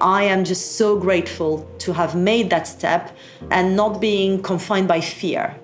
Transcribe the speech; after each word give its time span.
I 0.00 0.24
am 0.24 0.44
just 0.44 0.76
so 0.76 0.98
grateful 0.98 1.68
to 1.78 1.92
have 1.92 2.14
made 2.14 2.50
that 2.50 2.66
step 2.66 3.16
and 3.50 3.76
not 3.76 4.00
being 4.00 4.42
confined 4.42 4.88
by 4.88 5.00
fear. 5.00 5.56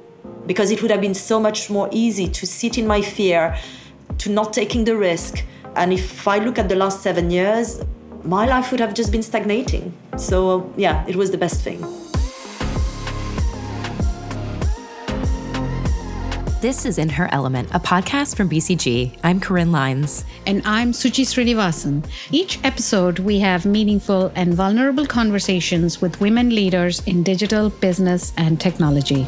Because 0.47 0.71
it 0.71 0.83
would 0.83 0.91
have 0.91 1.01
been 1.01 1.15
so 1.15 1.41
much 1.41 1.71
more 1.71 1.89
easy 1.93 2.29
to 2.29 2.47
sit 2.47 2.79
in 2.79 2.87
my 2.87 3.01
fear, 3.01 3.57
to 4.19 4.31
not 4.31 4.53
taking 4.53 4.85
the 4.85 4.97
risk. 4.97 5.45
And 5.77 5.93
if 5.93 6.29
I 6.29 6.39
look 6.39 6.59
at 6.59 6.69
the 6.69 6.77
last 6.77 7.03
seven 7.03 7.31
years, 7.31 7.81
my 8.23 8.47
life 8.47 8.71
would 8.71 8.81
have 8.81 8.95
just 8.95 9.13
been 9.13 9.23
stagnating. 9.23 9.93
So, 10.17 10.73
yeah, 10.77 11.05
it 11.07 11.17
was 11.17 11.31
the 11.31 11.39
best 11.39 11.63
thing. 11.63 11.85
This 16.65 16.87
is 16.87 16.97
In 16.97 17.11
Her 17.11 17.29
Element, 17.31 17.69
a 17.75 17.79
podcast 17.79 18.37
from 18.37 18.49
BCG. 18.49 19.19
I'm 19.23 19.39
Corin 19.39 19.71
Lines. 19.71 20.25
And 20.47 20.63
I'm 20.65 20.93
Suchi 20.93 21.27
Srinivasan. 21.27 22.07
Each 22.31 22.59
episode, 22.65 23.19
we 23.19 23.39
have 23.41 23.67
meaningful 23.67 24.33
and 24.35 24.55
vulnerable 24.55 25.05
conversations 25.05 26.01
with 26.01 26.23
women 26.23 26.55
leaders 26.55 27.07
in 27.07 27.23
digital, 27.23 27.69
business, 27.69 28.33
and 28.39 28.59
technology. 28.59 29.27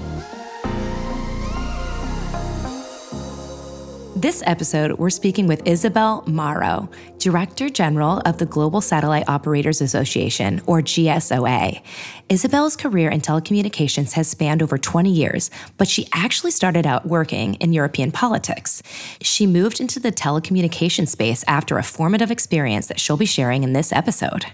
This 4.26 4.42
episode, 4.44 4.98
we're 4.98 5.10
speaking 5.10 5.46
with 5.46 5.64
Isabelle 5.68 6.24
Mauro, 6.26 6.90
Director 7.18 7.68
General 7.68 8.20
of 8.26 8.38
the 8.38 8.44
Global 8.44 8.80
Satellite 8.80 9.28
Operators 9.28 9.80
Association, 9.80 10.60
or 10.66 10.80
GSOA. 10.80 11.80
Isabelle's 12.28 12.74
career 12.74 13.08
in 13.08 13.20
telecommunications 13.20 14.14
has 14.14 14.26
spanned 14.26 14.64
over 14.64 14.78
20 14.78 15.12
years, 15.12 15.48
but 15.76 15.86
she 15.86 16.08
actually 16.12 16.50
started 16.50 16.88
out 16.88 17.06
working 17.06 17.54
in 17.54 17.72
European 17.72 18.10
politics. 18.10 18.82
She 19.20 19.46
moved 19.46 19.78
into 19.78 20.00
the 20.00 20.10
telecommunications 20.10 21.10
space 21.10 21.44
after 21.46 21.78
a 21.78 21.84
formative 21.84 22.32
experience 22.32 22.88
that 22.88 22.98
she'll 22.98 23.16
be 23.16 23.26
sharing 23.26 23.62
in 23.62 23.74
this 23.74 23.92
episode. 23.92 24.46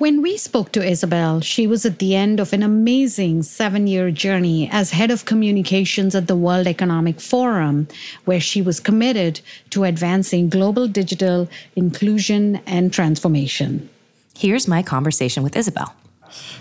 When 0.00 0.22
we 0.22 0.38
spoke 0.38 0.72
to 0.72 0.82
Isabelle, 0.82 1.42
she 1.42 1.66
was 1.66 1.84
at 1.84 1.98
the 1.98 2.16
end 2.16 2.40
of 2.40 2.54
an 2.54 2.62
amazing 2.62 3.42
seven 3.42 3.86
year 3.86 4.10
journey 4.10 4.66
as 4.72 4.92
head 4.92 5.10
of 5.10 5.26
communications 5.26 6.14
at 6.14 6.26
the 6.26 6.34
World 6.34 6.66
Economic 6.66 7.20
Forum, 7.20 7.86
where 8.24 8.40
she 8.40 8.62
was 8.62 8.80
committed 8.80 9.42
to 9.68 9.84
advancing 9.84 10.48
global 10.48 10.88
digital 10.88 11.50
inclusion 11.76 12.62
and 12.66 12.90
transformation. 12.90 13.90
Here's 14.38 14.66
my 14.66 14.82
conversation 14.82 15.42
with 15.42 15.54
Isabelle. 15.54 15.94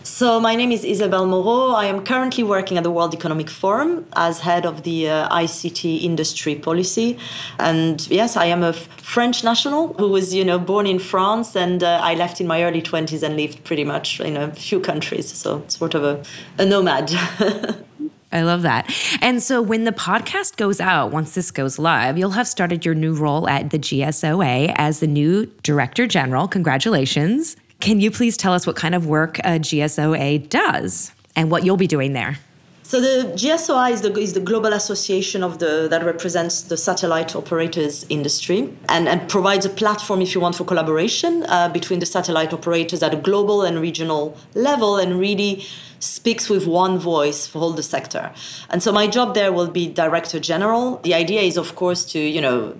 So, 0.03 0.39
my 0.39 0.55
name 0.55 0.71
is 0.71 0.83
Isabelle 0.83 1.25
Mauro. 1.25 1.73
I 1.73 1.85
am 1.85 2.03
currently 2.03 2.43
working 2.43 2.77
at 2.77 2.83
the 2.83 2.91
World 2.91 3.13
Economic 3.13 3.49
Forum 3.49 4.05
as 4.13 4.39
head 4.39 4.65
of 4.65 4.83
the 4.83 5.09
uh, 5.09 5.29
ICT 5.29 6.03
industry 6.03 6.55
policy. 6.55 7.17
And 7.59 8.05
yes, 8.09 8.35
I 8.35 8.45
am 8.45 8.63
a 8.63 8.73
French 8.73 9.43
national 9.43 9.93
who 9.93 10.07
was, 10.09 10.33
you 10.33 10.43
know, 10.43 10.59
born 10.59 10.87
in 10.87 10.99
France, 10.99 11.55
and 11.55 11.83
uh, 11.83 11.99
I 12.01 12.15
left 12.15 12.41
in 12.41 12.47
my 12.47 12.63
early 12.63 12.81
20s 12.81 13.23
and 13.23 13.35
lived 13.35 13.63
pretty 13.63 13.83
much 13.83 14.19
in 14.19 14.37
a 14.37 14.53
few 14.53 14.79
countries. 14.79 15.31
So, 15.31 15.63
sort 15.67 15.93
of 15.93 16.03
a, 16.03 16.23
a 16.57 16.65
nomad. 16.65 17.11
I 18.31 18.43
love 18.43 18.61
that. 18.61 18.93
And 19.21 19.41
so 19.41 19.59
when 19.61 19.85
the 19.85 19.91
podcast 19.91 20.55
goes 20.57 20.79
out, 20.79 21.11
once 21.11 21.33
this 21.33 21.49
goes 21.49 21.79
live, 21.79 22.17
you'll 22.17 22.31
have 22.31 22.47
started 22.47 22.85
your 22.85 22.93
new 22.93 23.13
role 23.13 23.49
at 23.49 23.71
the 23.71 23.79
GSOA 23.79 24.73
as 24.77 24.99
the 24.99 25.07
new 25.07 25.47
Director 25.63 26.05
General. 26.05 26.47
Congratulations. 26.47 27.55
Can 27.79 28.01
you 28.01 28.11
please 28.11 28.35
tell 28.35 28.53
us 28.53 28.67
what 28.67 28.75
kind 28.75 28.93
of 28.93 29.07
work 29.07 29.39
a 29.39 29.57
GSOA 29.57 30.49
does 30.49 31.13
and 31.35 31.49
what 31.49 31.63
you'll 31.63 31.77
be 31.77 31.87
doing 31.87 32.11
there? 32.11 32.37
So 32.83 32.99
the 32.99 33.31
GSOA 33.35 33.91
is 33.91 34.01
the, 34.01 34.11
is 34.17 34.33
the 34.33 34.39
global 34.39 34.73
association 34.73 35.43
of 35.43 35.59
the 35.59 35.87
that 35.89 36.03
represents 36.03 36.63
the 36.63 36.75
satellite 36.75 37.35
operators 37.35 38.05
industry 38.09 38.73
and, 38.89 39.07
and 39.07 39.29
provides 39.29 39.65
a 39.65 39.69
platform, 39.69 40.21
if 40.21 40.33
you 40.33 40.41
want, 40.41 40.55
for 40.55 40.65
collaboration 40.65 41.43
uh, 41.43 41.69
between 41.69 41.99
the 41.99 42.07
satellite 42.07 42.51
operators 42.51 43.03
at 43.03 43.13
a 43.13 43.17
global 43.17 43.61
and 43.61 43.79
regional 43.79 44.35
level, 44.55 44.97
and 44.97 45.19
really 45.19 45.63
speaks 45.99 46.49
with 46.49 46.65
one 46.65 46.97
voice 46.97 47.45
for 47.45 47.59
all 47.59 47.73
the 47.73 47.83
sector. 47.83 48.31
And 48.71 48.81
so 48.81 48.91
my 48.91 49.05
job 49.05 49.35
there 49.35 49.53
will 49.53 49.69
be 49.69 49.87
director 49.87 50.39
general. 50.39 50.97
The 51.03 51.13
idea 51.13 51.41
is, 51.41 51.57
of 51.57 51.75
course, 51.75 52.03
to 52.13 52.19
you 52.19 52.41
know 52.41 52.75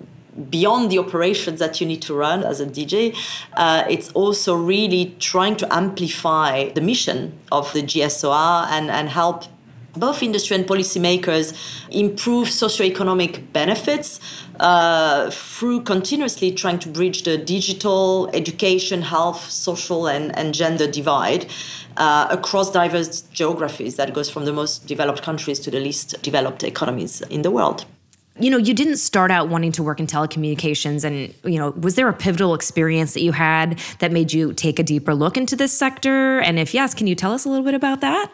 beyond 0.48 0.90
the 0.90 0.98
operations 0.98 1.58
that 1.58 1.80
you 1.80 1.86
need 1.86 2.02
to 2.02 2.14
run 2.14 2.42
as 2.42 2.60
a 2.60 2.66
DG, 2.66 3.16
uh, 3.54 3.84
it's 3.88 4.10
also 4.12 4.54
really 4.54 5.14
trying 5.18 5.56
to 5.56 5.74
amplify 5.74 6.68
the 6.70 6.80
mission 6.80 7.38
of 7.50 7.72
the 7.72 7.82
GSOA 7.82 8.66
and, 8.68 8.90
and 8.90 9.08
help 9.08 9.44
both 9.94 10.22
industry 10.22 10.56
and 10.56 10.66
policymakers 10.66 11.52
improve 11.90 12.48
socioeconomic 12.48 13.52
benefits 13.52 14.20
uh, 14.60 15.30
through 15.30 15.82
continuously 15.82 16.52
trying 16.52 16.78
to 16.78 16.88
bridge 16.88 17.22
the 17.24 17.36
digital, 17.36 18.30
education, 18.32 19.02
health, 19.02 19.50
social, 19.50 20.06
and, 20.06 20.36
and 20.38 20.54
gender 20.54 20.88
divide 20.88 21.46
uh, 21.96 22.28
across 22.30 22.70
diverse 22.70 23.22
geographies 23.22 23.96
that 23.96 24.14
goes 24.14 24.30
from 24.30 24.44
the 24.44 24.52
most 24.52 24.86
developed 24.86 25.22
countries 25.22 25.58
to 25.58 25.70
the 25.70 25.80
least 25.80 26.22
developed 26.22 26.62
economies 26.62 27.20
in 27.22 27.42
the 27.42 27.50
world 27.50 27.84
you 28.38 28.50
know, 28.50 28.56
you 28.56 28.72
didn't 28.72 28.96
start 28.96 29.30
out 29.30 29.48
wanting 29.48 29.72
to 29.72 29.82
work 29.82 30.00
in 30.00 30.06
telecommunications. 30.06 31.04
And, 31.04 31.34
you 31.44 31.58
know, 31.58 31.70
was 31.70 31.96
there 31.96 32.08
a 32.08 32.12
pivotal 32.12 32.54
experience 32.54 33.12
that 33.14 33.22
you 33.22 33.32
had 33.32 33.78
that 33.98 34.12
made 34.12 34.32
you 34.32 34.52
take 34.52 34.78
a 34.78 34.82
deeper 34.82 35.14
look 35.14 35.36
into 35.36 35.56
this 35.56 35.72
sector? 35.72 36.38
And 36.40 36.58
if 36.58 36.72
yes, 36.72 36.94
can 36.94 37.06
you 37.06 37.14
tell 37.14 37.32
us 37.32 37.44
a 37.44 37.48
little 37.48 37.64
bit 37.64 37.74
about 37.74 38.00
that? 38.00 38.30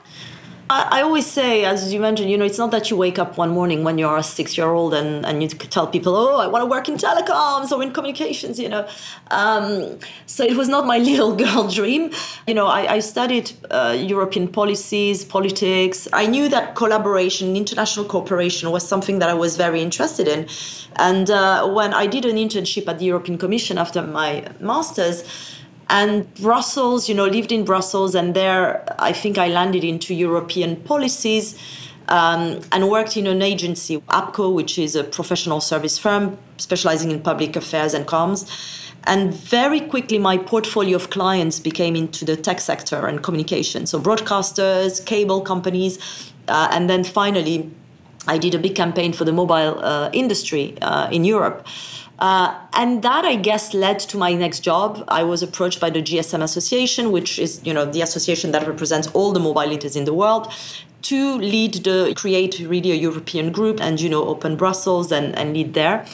I, 0.68 1.02
always 1.02 1.26
say, 1.26 1.64
as 1.64 1.92
you 1.92 2.00
mentioned, 2.00 2.28
you 2.28 2.36
know, 2.36 2.44
it's 2.44 2.58
not 2.58 2.72
that 2.72 2.90
you 2.90 2.96
wake 2.96 3.18
up 3.18 3.38
one 3.38 3.50
morning 3.50 3.84
when 3.84 3.98
you're 3.98 4.16
a 4.16 4.22
six 4.22 4.58
year 4.58 4.68
old 4.68 4.94
and, 4.94 5.24
and 5.24 5.42
you 5.42 5.48
tell 5.48 5.86
people, 5.86 6.16
oh, 6.16 6.40
I 6.40 6.48
want 6.48 6.62
to 6.62 6.66
work 6.66 6.88
in 6.88 6.96
telecoms 6.96 7.70
or 7.70 7.82
in 7.82 7.92
communications, 7.92 8.58
you 8.58 8.68
know. 8.68 8.88
Um, 9.30 9.98
so 10.26 10.42
it 10.42 10.56
was 10.56 10.68
not 10.68 10.84
my 10.86 10.98
little 11.10 11.36
girl 11.36 11.68
dream. 11.68 12.10
You 12.48 12.54
know, 12.54 12.66
I, 12.66 12.94
I 12.94 12.98
studied 12.98 13.52
uh, 13.70 13.96
European 13.96 14.48
policies, 14.48 15.24
politics. 15.24 16.08
I 16.12 16.26
knew 16.26 16.48
that 16.48 16.74
collaboration, 16.74 17.54
international 17.54 18.06
cooperation 18.06 18.70
was 18.72 18.86
something 18.86 19.20
that 19.20 19.28
I 19.28 19.34
was 19.34 19.56
very 19.56 19.80
interested 19.80 20.26
in. 20.26 20.48
And 20.96 21.30
uh, 21.30 21.68
when 21.68 21.94
I 21.94 22.06
did 22.06 22.24
an 22.24 22.36
internship 22.36 22.88
at 22.88 22.98
the 22.98 23.04
European 23.04 23.38
Commission 23.38 23.78
after 23.78 24.02
my 24.02 24.48
master's, 24.58 25.22
and 25.88 26.32
Brussels, 26.34 27.08
you 27.08 27.14
know, 27.14 27.26
lived 27.26 27.52
in 27.52 27.64
Brussels, 27.64 28.14
and 28.14 28.34
there 28.34 28.84
I 28.98 29.12
think 29.12 29.38
I 29.38 29.48
landed 29.48 29.84
into 29.84 30.14
European 30.14 30.76
policies 30.76 31.56
um, 32.08 32.60
and 32.72 32.88
worked 32.88 33.16
in 33.16 33.26
an 33.26 33.42
agency, 33.42 33.98
APCO, 33.98 34.52
which 34.52 34.78
is 34.78 34.96
a 34.96 35.04
professional 35.04 35.60
service 35.60 35.98
firm 35.98 36.38
specializing 36.56 37.10
in 37.10 37.20
public 37.20 37.56
affairs 37.56 37.94
and 37.94 38.06
comms. 38.06 38.48
And 39.04 39.32
very 39.32 39.80
quickly, 39.80 40.18
my 40.18 40.36
portfolio 40.36 40.96
of 40.96 41.10
clients 41.10 41.60
became 41.60 41.94
into 41.94 42.24
the 42.24 42.36
tech 42.36 42.60
sector 42.60 43.06
and 43.06 43.22
communication. 43.22 43.86
So, 43.86 44.00
broadcasters, 44.00 45.04
cable 45.04 45.40
companies, 45.40 46.32
uh, 46.48 46.68
and 46.72 46.90
then 46.90 47.04
finally, 47.04 47.70
I 48.26 48.38
did 48.38 48.54
a 48.54 48.58
big 48.58 48.74
campaign 48.74 49.12
for 49.12 49.24
the 49.24 49.32
mobile 49.32 49.78
uh, 49.84 50.10
industry 50.12 50.76
uh, 50.82 51.08
in 51.10 51.24
Europe. 51.24 51.66
Uh, 52.18 52.58
and 52.72 53.02
that, 53.02 53.24
I 53.24 53.36
guess, 53.36 53.74
led 53.74 53.98
to 54.00 54.16
my 54.16 54.32
next 54.32 54.60
job. 54.60 55.04
I 55.08 55.22
was 55.22 55.42
approached 55.42 55.80
by 55.80 55.90
the 55.90 56.02
GSM 56.02 56.42
Association, 56.42 57.12
which 57.12 57.38
is, 57.38 57.60
you 57.64 57.74
know, 57.74 57.84
the 57.84 58.00
association 58.00 58.52
that 58.52 58.66
represents 58.66 59.08
all 59.08 59.32
the 59.32 59.40
mobile 59.40 59.66
leaders 59.66 59.96
in 59.96 60.06
the 60.06 60.14
world, 60.14 60.50
to 61.02 61.36
lead 61.38 61.74
the 61.84 62.14
create 62.16 62.58
really 62.60 62.90
a 62.90 62.94
European 62.94 63.52
group 63.52 63.80
and, 63.80 64.00
you 64.00 64.08
know, 64.08 64.26
open 64.26 64.56
Brussels 64.56 65.12
and, 65.12 65.36
and 65.36 65.52
lead 65.52 65.74
there. 65.74 66.06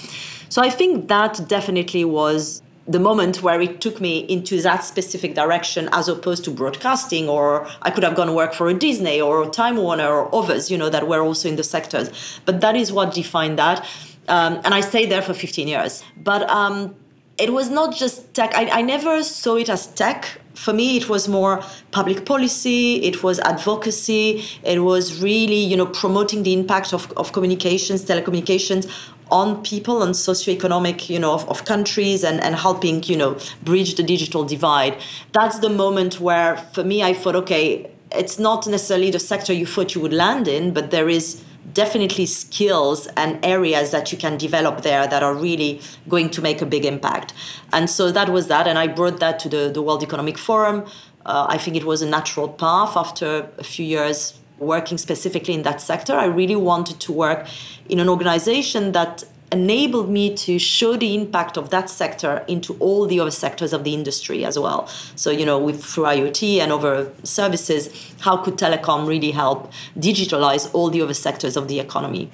So 0.49 0.61
I 0.61 0.71
think 0.71 1.09
that 1.09 1.41
definitely 1.49 2.05
was 2.05 2.63
the 2.87 2.99
moment 2.99 3.43
where 3.43 3.61
it 3.61 3.81
took 3.81 4.01
me 4.01 4.21
into 4.29 4.61
that 4.61 4.83
specific 4.83 5.35
direction 5.35 5.89
as 5.93 6.09
opposed 6.09 6.45
to 6.45 6.51
broadcasting 6.51 7.29
or 7.29 7.67
i 7.83 7.91
could 7.91 8.03
have 8.03 8.17
gone 8.17 8.35
work 8.35 8.53
for 8.53 8.69
a 8.69 8.75
disney 8.75 9.21
or 9.21 9.49
time 9.51 9.77
warner 9.77 10.09
or 10.09 10.35
others 10.35 10.71
you 10.71 10.77
know 10.77 10.91
that 10.91 11.07
were 11.07 11.21
also 11.21 11.49
in 11.49 11.57
the 11.57 11.63
sectors 11.63 12.11
but 12.45 12.61
that 12.61 12.75
is 12.75 12.93
what 12.93 13.15
defined 13.15 13.59
that 13.59 13.87
um, 14.29 14.61
and 14.65 14.73
I 14.75 14.81
stayed 14.81 15.11
there 15.11 15.23
for 15.23 15.35
15 15.35 15.69
years. 15.69 16.05
But 16.17 16.49
um, 16.49 16.95
it 17.39 17.53
was 17.53 17.71
not 17.71 17.95
just 17.95 18.33
tech. 18.35 18.55
I, 18.55 18.69
I 18.79 18.83
never 18.83 19.23
saw 19.23 19.57
it 19.57 19.69
as 19.69 19.87
tech. 19.87 20.39
For 20.55 20.73
me, 20.73 20.97
it 20.97 21.09
was 21.09 21.29
more 21.29 21.63
public 21.91 22.25
policy. 22.27 23.03
It 23.03 23.23
was 23.23 23.41
advocacy. 23.41 24.45
It 24.63 24.81
was 24.81 25.23
really, 25.23 25.59
you 25.59 25.77
know, 25.77 25.87
promoting 25.87 26.43
the 26.43 26.53
impact 26.53 26.93
of, 26.93 27.11
of 27.13 27.33
communications, 27.33 28.05
telecommunications 28.05 28.89
on 29.33 29.63
people 29.63 30.03
and 30.03 30.15
socioeconomic, 30.15 31.09
you 31.09 31.19
know, 31.19 31.33
of, 31.33 31.49
of 31.49 31.65
countries 31.65 32.23
and, 32.23 32.39
and 32.41 32.55
helping, 32.55 33.03
you 33.05 33.17
know, 33.17 33.39
bridge 33.63 33.95
the 33.95 34.03
digital 34.03 34.45
divide. 34.45 34.95
That's 35.33 35.59
the 35.61 35.71
moment 35.71 36.21
where, 36.21 36.59
for 36.75 36.85
me, 36.85 37.03
I 37.03 37.15
thought, 37.15 37.35
okay, 37.37 37.91
it's 38.13 38.39
not 38.39 38.67
necessarily 38.67 39.11
the 39.11 39.19
sector 39.19 39.55
you 39.55 39.67
thought 39.67 39.95
you 39.95 40.03
would 40.03 40.13
land 40.13 40.47
in, 40.47 40.75
but 40.75 40.91
there 40.91 41.09
is 41.09 41.43
definitely 41.73 42.27
skills 42.27 43.07
and 43.17 43.43
areas 43.43 43.91
that 43.91 44.13
you 44.13 44.19
can 44.19 44.37
develop 44.37 44.83
there 44.83 45.07
that 45.07 45.23
are 45.23 45.35
really 45.35 45.81
going 46.09 46.29
to 46.29 46.43
make 46.43 46.61
a 46.61 46.67
big 46.67 46.85
impact. 46.85 47.33
And 47.73 47.89
so 47.89 48.13
that 48.13 48.29
was 48.29 48.49
that. 48.49 48.67
And 48.67 48.79
I 48.79 48.87
brought 48.87 49.19
that 49.21 49.39
to 49.41 49.49
the, 49.49 49.71
the 49.73 49.81
World 49.81 50.03
Economic 50.03 50.37
Forum. 50.37 50.85
Uh, 51.25 51.47
I 51.49 51.57
think 51.57 51.77
it 51.77 51.85
was 51.85 52.03
a 52.03 52.07
natural 52.07 52.49
path 52.49 52.97
after 52.97 53.49
a 53.57 53.65
few 53.65 53.87
years 53.87 54.35
working 54.63 54.99
specifically 54.99 55.55
in 55.55 55.63
that 55.63 55.81
sector. 55.81 56.15
I 56.15 56.27
really 56.27 56.57
wanted 56.57 57.01
to 57.01 57.13
work 57.13 57.47
in 57.89 58.01
an 58.01 58.09
organization 58.09 58.93
that 58.93 59.25
enabled 59.53 60.09
me 60.09 60.35
to 60.35 60.59
show 60.59 60.97
the 60.97 61.15
impact 61.15 61.57
of 61.57 61.71
that 61.71 61.91
sector 61.91 62.43
into 62.49 62.75
all 62.79 63.07
the 63.07 63.21
other 63.21 63.31
sectors 63.31 63.73
of 63.73 63.85
the 63.85 63.93
industry 63.93 64.45
as 64.45 64.59
well. 64.59 64.89
So, 65.15 65.31
you 65.31 65.45
know, 65.45 65.59
with 65.59 65.85
through 65.85 66.05
IoT 66.05 66.59
and 66.59 66.73
other 66.73 67.13
services, 67.23 67.91
how 68.21 68.39
could 68.39 68.57
telecom 68.57 69.07
really 69.07 69.31
help 69.31 69.71
digitalize 69.99 70.73
all 70.73 70.89
the 70.89 71.03
other 71.03 71.15
sectors 71.15 71.57
of 71.57 71.69
the 71.69 71.79
economy? 71.79 72.31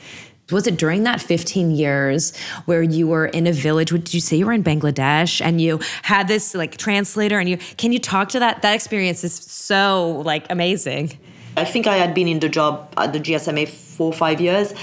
Was 0.50 0.66
it 0.66 0.78
during 0.78 1.02
that 1.02 1.20
15 1.20 1.72
years 1.72 2.34
where 2.64 2.82
you 2.82 3.06
were 3.06 3.26
in 3.26 3.46
a 3.46 3.52
village? 3.52 3.90
Did 3.90 4.14
you 4.14 4.20
say 4.20 4.38
you 4.38 4.46
were 4.46 4.54
in 4.54 4.64
Bangladesh 4.64 5.42
and 5.44 5.60
you 5.60 5.80
had 6.02 6.26
this 6.26 6.54
like 6.54 6.78
translator 6.78 7.38
and 7.38 7.50
you 7.50 7.58
can 7.76 7.92
you 7.92 7.98
talk 7.98 8.30
to 8.30 8.38
that? 8.38 8.62
That 8.62 8.74
experience 8.74 9.24
is 9.24 9.34
so 9.34 10.22
like 10.24 10.46
amazing. 10.48 11.18
I 11.56 11.64
think 11.64 11.86
I 11.86 11.96
had 11.96 12.14
been 12.14 12.28
in 12.28 12.40
the 12.40 12.48
job 12.48 12.92
at 12.96 13.12
the 13.12 13.20
GSMA 13.20 13.68
four 13.68 14.08
or 14.08 14.12
five 14.12 14.40
years. 14.40 14.74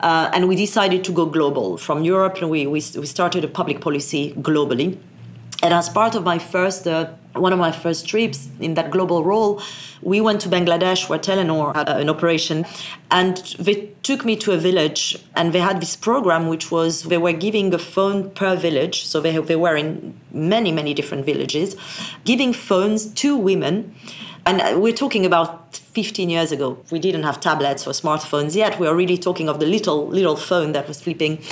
Uh, 0.00 0.30
and 0.32 0.48
we 0.48 0.56
decided 0.56 1.04
to 1.04 1.12
go 1.12 1.26
global 1.26 1.76
from 1.76 2.02
Europe. 2.04 2.38
And 2.40 2.50
we, 2.50 2.66
we, 2.66 2.82
we 2.96 3.06
started 3.06 3.44
a 3.44 3.48
public 3.48 3.80
policy 3.80 4.32
globally. 4.38 4.98
And 5.62 5.74
as 5.74 5.88
part 5.90 6.14
of 6.14 6.24
my 6.24 6.38
first, 6.38 6.86
uh, 6.86 7.10
one 7.34 7.52
of 7.52 7.58
my 7.58 7.70
first 7.70 8.08
trips 8.08 8.48
in 8.60 8.74
that 8.74 8.90
global 8.90 9.22
role, 9.22 9.62
we 10.00 10.20
went 10.20 10.40
to 10.40 10.48
Bangladesh 10.48 11.08
where 11.08 11.18
Telenor 11.18 11.74
had 11.76 11.88
an 11.88 12.08
operation, 12.08 12.64
and 13.10 13.36
they 13.58 13.90
took 14.02 14.24
me 14.24 14.36
to 14.36 14.52
a 14.52 14.56
village, 14.56 15.18
and 15.36 15.52
they 15.52 15.60
had 15.60 15.80
this 15.80 15.96
program 15.96 16.48
which 16.48 16.70
was 16.70 17.02
they 17.02 17.18
were 17.18 17.32
giving 17.34 17.72
a 17.74 17.78
phone 17.78 18.30
per 18.30 18.56
village, 18.56 19.04
so 19.04 19.20
they 19.20 19.36
they 19.36 19.56
were 19.56 19.76
in 19.76 20.18
many 20.32 20.72
many 20.72 20.94
different 20.94 21.26
villages, 21.26 21.76
giving 22.24 22.54
phones 22.54 23.12
to 23.12 23.36
women 23.36 23.94
and 24.46 24.80
we're 24.80 24.94
talking 24.94 25.26
about 25.26 25.80
15 25.92 26.30
years 26.30 26.52
ago. 26.52 26.78
We 26.90 27.00
didn't 27.00 27.24
have 27.24 27.40
tablets 27.40 27.86
or 27.86 27.90
smartphones 27.90 28.54
yet. 28.54 28.78
We 28.78 28.86
are 28.86 28.94
really 28.94 29.18
talking 29.18 29.48
of 29.48 29.58
the 29.58 29.66
little 29.66 30.06
little 30.06 30.36
phone 30.36 30.72
that 30.72 30.86
was 30.86 31.00
flipping. 31.00 31.42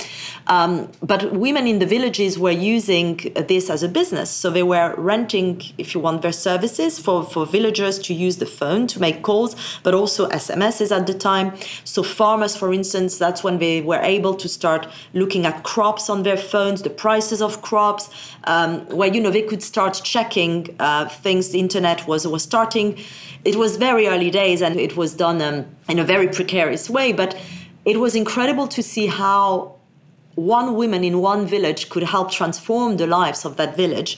Um, 0.47 0.89
but 1.03 1.31
women 1.33 1.67
in 1.67 1.79
the 1.79 1.85
villages 1.85 2.39
were 2.39 2.51
using 2.51 3.17
this 3.35 3.69
as 3.69 3.83
a 3.83 3.87
business. 3.87 4.31
So 4.31 4.49
they 4.49 4.63
were 4.63 4.95
renting, 4.97 5.61
if 5.77 5.93
you 5.93 5.99
want, 5.99 6.21
their 6.23 6.31
services 6.31 6.97
for, 6.97 7.23
for 7.23 7.45
villagers 7.45 7.99
to 7.99 8.13
use 8.13 8.37
the 8.37 8.47
phone 8.47 8.87
to 8.87 8.99
make 8.99 9.21
calls, 9.21 9.55
but 9.83 9.93
also 9.93 10.27
SMSs 10.29 10.95
at 10.95 11.05
the 11.05 11.13
time. 11.13 11.53
So 11.83 12.01
farmers, 12.01 12.55
for 12.55 12.73
instance, 12.73 13.17
that's 13.17 13.43
when 13.43 13.59
they 13.59 13.81
were 13.81 13.99
able 13.99 14.33
to 14.35 14.49
start 14.49 14.87
looking 15.13 15.45
at 15.45 15.63
crops 15.63 16.09
on 16.09 16.23
their 16.23 16.37
phones, 16.37 16.81
the 16.81 16.89
prices 16.89 17.41
of 17.41 17.61
crops, 17.61 18.09
um, 18.45 18.85
where 18.87 19.13
you 19.13 19.21
know 19.21 19.29
they 19.29 19.43
could 19.43 19.61
start 19.61 20.01
checking 20.03 20.75
uh, 20.79 21.09
things. 21.09 21.49
The 21.49 21.59
internet 21.59 22.07
was 22.07 22.25
was 22.25 22.43
starting. 22.43 22.97
It 23.45 23.55
was 23.55 23.77
very 23.77 24.07
early 24.07 24.28
days, 24.31 24.61
and 24.61 24.79
it 24.79 24.95
was 24.95 25.13
done 25.13 25.41
um, 25.41 25.65
in 25.87 25.99
a 25.99 26.03
very 26.03 26.27
precarious 26.27 26.89
way. 26.89 27.13
But 27.13 27.37
it 27.85 27.99
was 27.99 28.15
incredible 28.15 28.67
to 28.67 28.83
see 28.83 29.07
how 29.07 29.75
one 30.35 30.75
woman 30.75 31.03
in 31.03 31.19
one 31.19 31.45
village 31.45 31.89
could 31.89 32.03
help 32.03 32.31
transform 32.31 32.97
the 32.97 33.07
lives 33.07 33.45
of 33.45 33.57
that 33.57 33.75
village. 33.75 34.17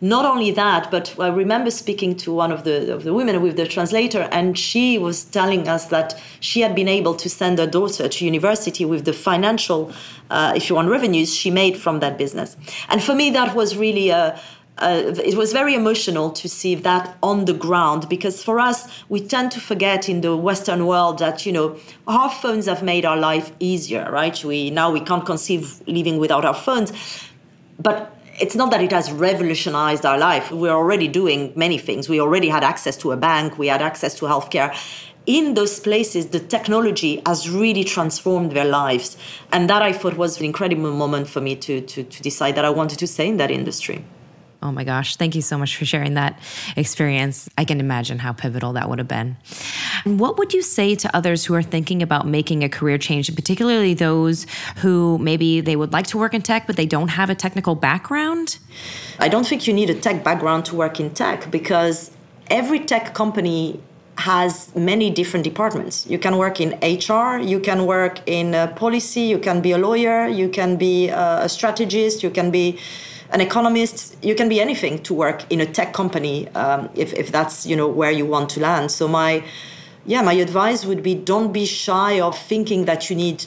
Not 0.00 0.26
only 0.26 0.50
that, 0.50 0.90
but 0.90 1.18
I 1.18 1.28
remember 1.28 1.70
speaking 1.70 2.16
to 2.16 2.32
one 2.32 2.52
of 2.52 2.64
the, 2.64 2.92
of 2.94 3.04
the 3.04 3.14
women 3.14 3.40
with 3.40 3.56
the 3.56 3.66
translator, 3.66 4.28
and 4.30 4.58
she 4.58 4.98
was 4.98 5.24
telling 5.24 5.68
us 5.68 5.86
that 5.86 6.20
she 6.40 6.60
had 6.60 6.74
been 6.74 6.88
able 6.88 7.14
to 7.14 7.30
send 7.30 7.58
her 7.58 7.66
daughter 7.66 8.06
to 8.06 8.24
university 8.24 8.84
with 8.84 9.06
the 9.06 9.14
financial, 9.14 9.90
uh, 10.28 10.52
if 10.54 10.68
you 10.68 10.76
want, 10.76 10.90
revenues 10.90 11.34
she 11.34 11.50
made 11.50 11.78
from 11.78 12.00
that 12.00 12.18
business. 12.18 12.58
And 12.90 13.02
for 13.02 13.14
me, 13.14 13.30
that 13.30 13.56
was 13.56 13.78
really 13.78 14.10
a, 14.10 14.38
uh, 14.78 15.14
it 15.24 15.36
was 15.36 15.52
very 15.52 15.74
emotional 15.74 16.30
to 16.30 16.48
see 16.48 16.74
that 16.74 17.16
on 17.22 17.46
the 17.46 17.54
ground 17.54 18.08
because 18.08 18.42
for 18.42 18.60
us 18.60 18.88
we 19.08 19.20
tend 19.20 19.50
to 19.52 19.60
forget 19.60 20.08
in 20.08 20.20
the 20.20 20.36
western 20.36 20.86
world 20.86 21.18
that 21.18 21.46
you 21.46 21.52
know 21.52 21.76
our 22.06 22.30
phones 22.30 22.66
have 22.66 22.82
made 22.82 23.04
our 23.04 23.16
life 23.16 23.52
easier 23.58 24.10
right? 24.10 24.44
We 24.44 24.70
now 24.70 24.90
we 24.90 25.00
can't 25.00 25.24
conceive 25.24 25.80
living 25.86 26.18
without 26.18 26.44
our 26.44 26.54
phones. 26.54 26.92
But 27.78 28.12
it's 28.38 28.54
not 28.54 28.70
that 28.70 28.82
it 28.82 28.92
has 28.92 29.10
revolutionized 29.10 30.04
our 30.04 30.18
life. 30.18 30.50
We're 30.50 30.78
already 30.82 31.08
doing 31.08 31.52
many 31.56 31.78
things. 31.78 32.08
We 32.08 32.20
already 32.20 32.48
had 32.48 32.64
access 32.64 32.96
to 32.98 33.12
a 33.12 33.16
bank. 33.16 33.58
We 33.58 33.68
had 33.68 33.82
access 33.82 34.14
to 34.16 34.26
healthcare. 34.26 34.76
In 35.26 35.54
those 35.54 35.80
places, 35.80 36.28
the 36.28 36.38
technology 36.38 37.22
has 37.26 37.50
really 37.50 37.82
transformed 37.82 38.52
their 38.52 38.64
lives. 38.64 39.16
And 39.52 39.68
that 39.70 39.82
I 39.82 39.92
thought 39.92 40.16
was 40.16 40.38
an 40.38 40.44
incredible 40.44 40.92
moment 40.92 41.28
for 41.28 41.40
me 41.40 41.56
to, 41.56 41.80
to, 41.80 42.04
to 42.04 42.22
decide 42.22 42.54
that 42.54 42.64
I 42.64 42.70
wanted 42.70 42.98
to 43.00 43.06
stay 43.06 43.26
in 43.26 43.36
that 43.38 43.50
industry. 43.50 44.04
Oh 44.62 44.72
my 44.72 44.84
gosh. 44.84 45.16
Thank 45.16 45.34
you 45.34 45.42
so 45.42 45.58
much 45.58 45.76
for 45.76 45.84
sharing 45.84 46.14
that 46.14 46.38
experience. 46.76 47.48
I 47.58 47.64
can 47.64 47.78
imagine 47.78 48.18
how 48.18 48.32
pivotal 48.32 48.72
that 48.72 48.88
would 48.88 48.98
have 48.98 49.06
been. 49.06 49.36
What 50.04 50.38
would 50.38 50.54
you 50.54 50.62
say 50.62 50.94
to 50.96 51.16
others 51.16 51.44
who 51.44 51.54
are 51.54 51.62
thinking 51.62 52.02
about 52.02 52.26
making 52.26 52.64
a 52.64 52.68
career 52.68 52.98
change, 52.98 53.32
particularly 53.34 53.94
those 53.94 54.46
who 54.76 55.18
maybe 55.18 55.60
they 55.60 55.76
would 55.76 55.92
like 55.92 56.06
to 56.08 56.18
work 56.18 56.32
in 56.34 56.42
tech, 56.42 56.66
but 56.66 56.76
they 56.76 56.86
don't 56.86 57.08
have 57.08 57.28
a 57.28 57.34
technical 57.34 57.74
background? 57.74 58.58
I 59.18 59.28
don't 59.28 59.46
think 59.46 59.66
you 59.66 59.74
need 59.74 59.90
a 59.90 59.94
tech 59.94 60.24
background 60.24 60.64
to 60.66 60.76
work 60.76 61.00
in 61.00 61.10
tech 61.10 61.50
because 61.50 62.10
every 62.50 62.80
tech 62.80 63.14
company 63.14 63.80
has 64.18 64.74
many 64.74 65.10
different 65.10 65.44
departments. 65.44 66.06
You 66.06 66.18
can 66.18 66.38
work 66.38 66.60
in 66.60 66.70
HR, 66.80 67.38
you 67.38 67.60
can 67.60 67.84
work 67.84 68.20
in 68.26 68.52
policy, 68.74 69.20
you 69.20 69.38
can 69.38 69.60
be 69.60 69.72
a 69.72 69.78
lawyer, 69.78 70.26
you 70.26 70.48
can 70.48 70.76
be 70.76 71.08
a 71.08 71.48
strategist, 71.48 72.22
you 72.22 72.30
can 72.30 72.50
be 72.50 72.78
an 73.30 73.40
economist 73.40 74.16
you 74.22 74.34
can 74.34 74.48
be 74.48 74.60
anything 74.60 75.02
to 75.02 75.14
work 75.14 75.44
in 75.50 75.60
a 75.60 75.66
tech 75.66 75.92
company 75.92 76.48
um, 76.48 76.88
if, 76.94 77.12
if 77.14 77.32
that's 77.32 77.66
you 77.66 77.76
know 77.76 77.88
where 77.88 78.10
you 78.10 78.26
want 78.26 78.50
to 78.50 78.60
land. 78.60 78.90
So 78.90 79.08
my 79.08 79.44
yeah 80.04 80.22
my 80.22 80.34
advice 80.34 80.84
would 80.84 81.02
be 81.02 81.14
don't 81.14 81.52
be 81.52 81.66
shy 81.66 82.20
of 82.20 82.38
thinking 82.38 82.84
that 82.84 83.10
you 83.10 83.16
need 83.16 83.46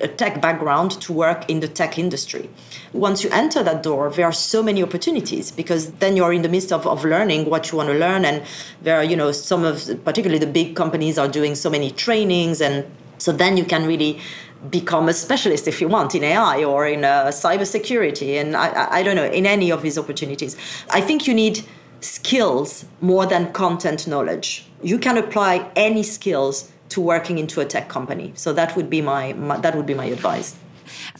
a 0.00 0.08
tech 0.08 0.40
background 0.40 0.92
to 1.02 1.12
work 1.12 1.48
in 1.50 1.60
the 1.60 1.68
tech 1.68 1.98
industry. 1.98 2.48
Once 2.92 3.22
you 3.22 3.30
enter 3.30 3.62
that 3.62 3.82
door 3.82 4.10
there 4.10 4.26
are 4.26 4.32
so 4.32 4.62
many 4.62 4.82
opportunities 4.82 5.50
because 5.50 5.92
then 5.92 6.16
you're 6.16 6.32
in 6.32 6.42
the 6.42 6.48
midst 6.48 6.72
of, 6.72 6.86
of 6.86 7.04
learning 7.04 7.50
what 7.50 7.70
you 7.70 7.78
want 7.78 7.88
to 7.88 7.94
learn. 7.94 8.24
And 8.24 8.42
there 8.82 8.96
are 8.96 9.04
you 9.04 9.16
know 9.16 9.32
some 9.32 9.64
of 9.64 10.04
particularly 10.04 10.38
the 10.38 10.50
big 10.50 10.76
companies 10.76 11.18
are 11.18 11.28
doing 11.28 11.54
so 11.54 11.68
many 11.68 11.90
trainings. 11.90 12.60
And 12.60 12.86
so 13.18 13.32
then 13.32 13.56
you 13.56 13.64
can 13.64 13.86
really 13.86 14.20
become 14.68 15.08
a 15.08 15.14
specialist 15.14 15.66
if 15.66 15.80
you 15.80 15.88
want 15.88 16.14
in 16.14 16.22
AI 16.22 16.64
or 16.64 16.86
in 16.86 17.04
uh, 17.04 17.26
cybersecurity, 17.26 18.40
and 18.40 18.56
I, 18.56 18.98
I 18.98 19.02
don't 19.02 19.16
know 19.16 19.24
in 19.24 19.46
any 19.46 19.70
of 19.70 19.82
these 19.82 19.96
opportunities. 19.96 20.56
I 20.90 21.00
think 21.00 21.26
you 21.26 21.34
need 21.34 21.64
skills 22.00 22.84
more 23.00 23.26
than 23.26 23.52
content 23.52 24.06
knowledge. 24.06 24.66
You 24.82 24.98
can 24.98 25.16
apply 25.16 25.70
any 25.76 26.02
skills 26.02 26.70
to 26.90 27.00
working 27.00 27.38
into 27.38 27.60
a 27.60 27.64
tech 27.64 27.88
company. 27.88 28.32
So 28.34 28.52
that 28.52 28.76
would 28.76 28.90
be 28.90 29.00
my, 29.00 29.32
my 29.34 29.58
that 29.58 29.74
would 29.74 29.86
be 29.86 29.94
my 29.94 30.06
advice. 30.06 30.56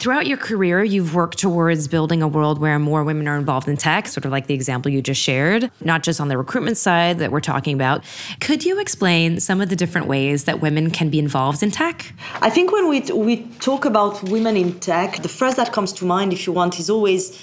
Throughout 0.01 0.25
your 0.25 0.39
career, 0.39 0.83
you've 0.83 1.13
worked 1.13 1.37
towards 1.37 1.87
building 1.87 2.23
a 2.23 2.27
world 2.27 2.57
where 2.57 2.79
more 2.79 3.03
women 3.03 3.27
are 3.27 3.37
involved 3.37 3.67
in 3.67 3.77
tech, 3.77 4.07
sort 4.07 4.25
of 4.25 4.31
like 4.31 4.47
the 4.47 4.55
example 4.55 4.91
you 4.91 4.99
just 4.99 5.21
shared, 5.21 5.69
not 5.79 6.01
just 6.01 6.19
on 6.19 6.27
the 6.27 6.39
recruitment 6.39 6.77
side 6.77 7.19
that 7.19 7.31
we're 7.31 7.39
talking 7.39 7.75
about. 7.75 8.03
Could 8.39 8.65
you 8.65 8.79
explain 8.79 9.39
some 9.39 9.61
of 9.61 9.69
the 9.69 9.75
different 9.75 10.07
ways 10.07 10.45
that 10.45 10.59
women 10.59 10.89
can 10.89 11.11
be 11.11 11.19
involved 11.19 11.61
in 11.61 11.69
tech? 11.69 12.15
I 12.41 12.49
think 12.49 12.71
when 12.71 12.89
we, 12.89 13.01
we 13.11 13.43
talk 13.59 13.85
about 13.85 14.23
women 14.23 14.57
in 14.57 14.79
tech, 14.79 15.21
the 15.21 15.29
first 15.29 15.57
that 15.57 15.71
comes 15.71 15.93
to 15.93 16.05
mind, 16.05 16.33
if 16.33 16.47
you 16.47 16.53
want, 16.53 16.79
is 16.79 16.89
always 16.89 17.39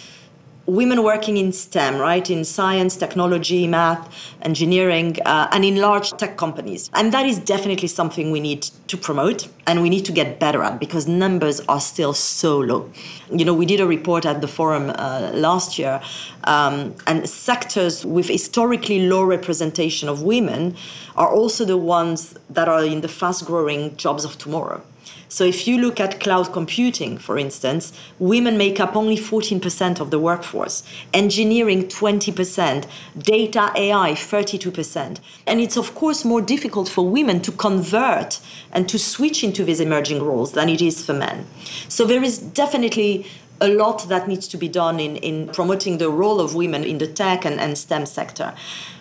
women 0.69 1.03
working 1.03 1.39
in 1.39 1.51
STEM, 1.51 1.97
right, 1.97 2.29
in 2.29 2.45
science, 2.45 2.95
technology, 2.95 3.67
math, 3.67 4.15
engineering, 4.43 5.17
uh, 5.25 5.49
and 5.51 5.65
in 5.65 5.77
large 5.77 6.11
tech 6.19 6.37
companies. 6.37 6.91
And 6.93 7.11
that 7.15 7.25
is 7.25 7.39
definitely 7.39 7.89
something 7.89 8.31
we 8.31 8.39
need 8.39 8.69
to 8.89 8.99
promote 8.99 9.49
and 9.67 9.81
we 9.81 9.89
need 9.89 10.05
to 10.05 10.13
get 10.13 10.39
better 10.39 10.63
at 10.63 10.79
because 10.79 11.09
numbers 11.09 11.61
are 11.69 11.81
still 11.81 12.13
so 12.13 12.59
low. 12.59 12.91
You 13.33 13.47
know, 13.47 13.55
we 13.55 13.65
did 13.65 13.81
a 13.81 13.87
report 13.87 14.27
at 14.27 14.43
the 14.43 14.49
forum 14.49 14.91
uh, 14.91 15.31
last 15.33 15.79
year, 15.79 16.03
um, 16.45 16.95
and 17.07 17.27
sectors 17.29 18.05
with 18.05 18.29
historically 18.29 19.09
low 19.09 19.23
representation 19.25 20.09
of 20.09 20.23
women 20.23 20.77
are 21.17 21.31
also 21.31 21.65
the 21.65 21.79
ones 21.79 22.35
that 22.51 22.69
are 22.69 22.85
in 22.85 23.01
the 23.01 23.09
fast 23.09 23.47
growing 23.47 23.97
jobs 23.97 24.23
of 24.25 24.37
tomorrow. 24.37 24.83
So 25.29 25.45
if 25.45 25.69
you 25.69 25.79
look 25.79 26.01
at 26.01 26.21
cloud 26.21 26.53
computing, 26.53 27.19
for 27.19 27.39
instance, 27.39 27.93
women 28.19 28.57
make 28.57 28.81
up 28.81 28.97
only 28.97 29.17
14% 29.17 30.01
of 30.01 30.11
the 30.11 30.19
workforce, 30.19 30.83
engineering 31.13 31.85
20%, 31.85 32.87
data 33.19 33.71
AI 33.77 34.13
32%. 34.13 35.19
And 35.47 35.61
it's 35.61 35.77
of 35.77 35.95
course 35.95 36.25
more 36.25 36.41
difficult 36.41 36.89
for 36.89 37.07
women 37.07 37.41
to 37.43 37.53
convert 37.53 38.41
and 38.73 38.89
to 38.89 38.99
switch 38.99 39.45
into 39.45 39.65
these 39.65 39.81
emerging 39.81 40.23
roles 40.23 40.53
than 40.53 40.69
it 40.69 40.81
is 40.81 41.05
for 41.05 41.13
men. 41.13 41.47
So 41.89 42.05
there 42.05 42.23
is 42.23 42.39
definitely 42.39 43.27
a 43.61 43.69
lot 43.69 44.09
that 44.09 44.29
needs 44.29 44.47
to 44.49 44.57
be 44.57 44.69
done 44.69 45.01
in, 45.01 45.17
in 45.17 45.49
promoting 45.49 45.99
the 45.99 46.11
role 46.11 46.41
of 46.41 46.55
women 46.55 46.85
in 46.85 46.99
the 46.99 47.07
tech 47.07 47.45
and, 47.45 47.61
and 47.61 47.77
STEM 47.77 48.07
sector. 48.07 48.55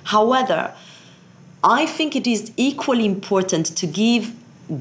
However, 0.05 0.74
I 1.63 1.86
think 1.86 2.15
it 2.15 2.27
is 2.27 2.51
equally 2.57 3.05
important 3.05 3.65
to 3.77 3.88
give 3.88 4.34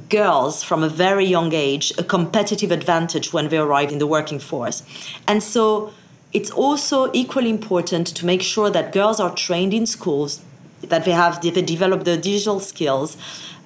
girls 0.09 0.63
from 0.63 0.83
a 0.83 0.89
very 0.89 1.25
young 1.25 1.53
age 1.53 1.93
a 1.99 2.03
competitive 2.03 2.73
advantage 2.73 3.33
when 3.33 3.49
they 3.49 3.59
arrive 3.59 3.93
in 3.93 3.99
the 3.99 4.07
working 4.07 4.39
force. 4.39 4.83
And 5.29 5.43
so 5.43 5.93
it's 6.33 6.51
also 6.51 7.11
equally 7.13 7.51
important 7.51 8.07
to 8.09 8.27
make 8.27 8.43
sure 8.43 8.71
that 8.71 8.93
girls 8.93 9.21
are 9.21 9.35
trained 9.35 9.73
in 9.73 9.87
schools, 9.87 10.41
that 10.83 11.05
they 11.05 11.13
have 11.13 11.41
they 11.41 11.51
develop 11.63 12.05
the 12.05 12.17
digital 12.17 12.61
skills, 12.61 13.17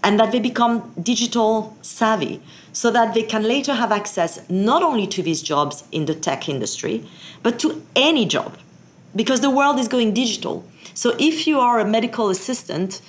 and 0.03 0.19
that 0.21 0.33
they 0.33 0.41
become 0.41 0.93
digital 1.03 1.77
savvy 1.83 2.41
so 2.73 2.91
that 2.91 3.15
they 3.15 3.23
can 3.23 3.43
later 3.43 3.75
have 3.75 3.93
access 3.93 4.49
not 4.49 4.83
only 4.83 5.07
to 5.07 5.23
these 5.23 5.43
jobs 5.43 5.85
in 5.91 6.07
the 6.07 6.15
tech 6.15 6.49
industry, 6.49 7.05
but 7.43 7.59
to 7.59 7.83
any 7.97 8.25
job 8.25 8.57
because 9.17 9.41
the 9.41 9.50
world 9.50 9.79
is 9.79 9.89
going 9.89 10.15
digital. 10.15 10.65
So 10.95 11.17
if 11.19 11.47
you 11.47 11.59
are 11.59 11.81
a 11.81 11.85
medical 11.85 12.29
assistant, 12.29 13.00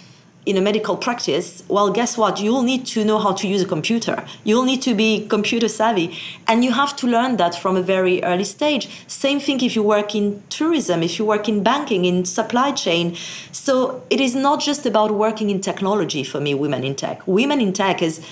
in 0.43 0.57
a 0.57 0.61
medical 0.61 0.97
practice, 0.97 1.61
well, 1.67 1.91
guess 1.91 2.17
what? 2.17 2.39
You'll 2.39 2.63
need 2.63 2.87
to 2.87 3.05
know 3.05 3.19
how 3.19 3.31
to 3.33 3.47
use 3.47 3.61
a 3.61 3.65
computer. 3.65 4.25
You'll 4.43 4.65
need 4.65 4.81
to 4.81 4.95
be 4.95 5.27
computer 5.27 5.67
savvy. 5.67 6.17
And 6.47 6.63
you 6.63 6.71
have 6.71 6.95
to 6.97 7.07
learn 7.07 7.37
that 7.37 7.53
from 7.53 7.77
a 7.77 7.81
very 7.83 8.23
early 8.23 8.43
stage. 8.43 8.89
Same 9.07 9.39
thing 9.39 9.61
if 9.61 9.75
you 9.75 9.83
work 9.83 10.15
in 10.15 10.41
tourism, 10.49 11.03
if 11.03 11.19
you 11.19 11.25
work 11.25 11.47
in 11.47 11.61
banking, 11.61 12.05
in 12.05 12.25
supply 12.25 12.71
chain. 12.71 13.15
So 13.51 14.03
it 14.09 14.19
is 14.19 14.33
not 14.33 14.61
just 14.61 14.85
about 14.85 15.11
working 15.11 15.51
in 15.51 15.61
technology 15.61 16.23
for 16.23 16.39
me, 16.39 16.55
women 16.55 16.83
in 16.83 16.95
tech. 16.95 17.21
Women 17.27 17.61
in 17.61 17.71
tech 17.71 18.01
is 18.01 18.25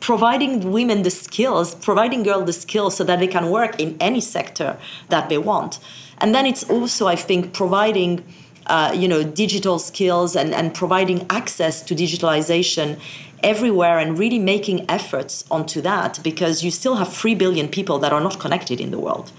providing 0.00 0.72
women 0.72 1.04
the 1.04 1.10
skills, 1.10 1.74
providing 1.74 2.22
girls 2.22 2.44
the 2.44 2.52
skills 2.52 2.96
so 2.96 3.04
that 3.04 3.18
they 3.18 3.26
can 3.26 3.50
work 3.50 3.80
in 3.80 3.96
any 3.98 4.20
sector 4.20 4.76
that 5.08 5.30
they 5.30 5.38
want. 5.38 5.78
And 6.18 6.34
then 6.34 6.44
it's 6.44 6.68
also, 6.68 7.06
I 7.06 7.16
think, 7.16 7.54
providing 7.54 8.24
uh, 8.66 8.92
you 8.94 9.08
know, 9.08 9.22
digital 9.22 9.78
skills 9.78 10.34
and, 10.34 10.54
and 10.54 10.74
providing 10.74 11.26
access 11.30 11.82
to 11.82 11.94
digitalization 11.94 12.98
everywhere 13.42 13.98
and 13.98 14.18
really 14.18 14.38
making 14.38 14.88
efforts 14.90 15.44
onto 15.50 15.80
that 15.80 16.18
because 16.22 16.64
you 16.64 16.70
still 16.70 16.96
have 16.96 17.12
3 17.12 17.34
billion 17.34 17.68
people 17.68 17.98
that 17.98 18.12
are 18.12 18.20
not 18.20 18.40
connected 18.40 18.80
in 18.80 18.90
the 18.90 18.98
world. 18.98 19.30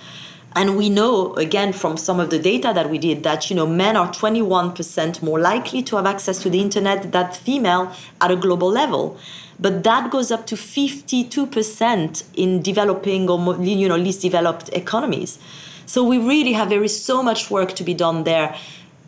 And 0.55 0.75
we 0.77 0.89
know, 0.89 1.33
again, 1.35 1.71
from 1.73 1.97
some 1.97 2.19
of 2.19 2.29
the 2.29 2.39
data 2.39 2.71
that 2.73 2.89
we 2.89 2.97
did, 2.97 3.21
that 3.23 3.49
you 3.49 3.55
know 3.55 3.67
men 3.67 3.95
are 3.95 4.11
21% 4.11 5.21
more 5.21 5.39
likely 5.39 5.83
to 5.83 5.97
have 5.97 6.05
access 6.05 6.41
to 6.41 6.49
the 6.49 6.59
internet 6.59 7.11
than 7.11 7.31
female 7.31 7.91
at 8.21 8.31
a 8.31 8.35
global 8.35 8.69
level. 8.69 9.17
But 9.59 9.83
that 9.83 10.09
goes 10.09 10.31
up 10.31 10.47
to 10.47 10.55
52% 10.55 12.23
in 12.35 12.61
developing 12.61 13.29
or 13.29 13.61
you 13.63 13.87
know 13.87 13.97
least 13.97 14.21
developed 14.21 14.69
economies. 14.69 15.37
So 15.85 16.03
we 16.03 16.17
really 16.17 16.53
have 16.53 16.69
there 16.69 16.83
is 16.83 17.03
so 17.03 17.21
much 17.21 17.51
work 17.51 17.73
to 17.75 17.83
be 17.83 17.93
done 17.93 18.23
there 18.23 18.55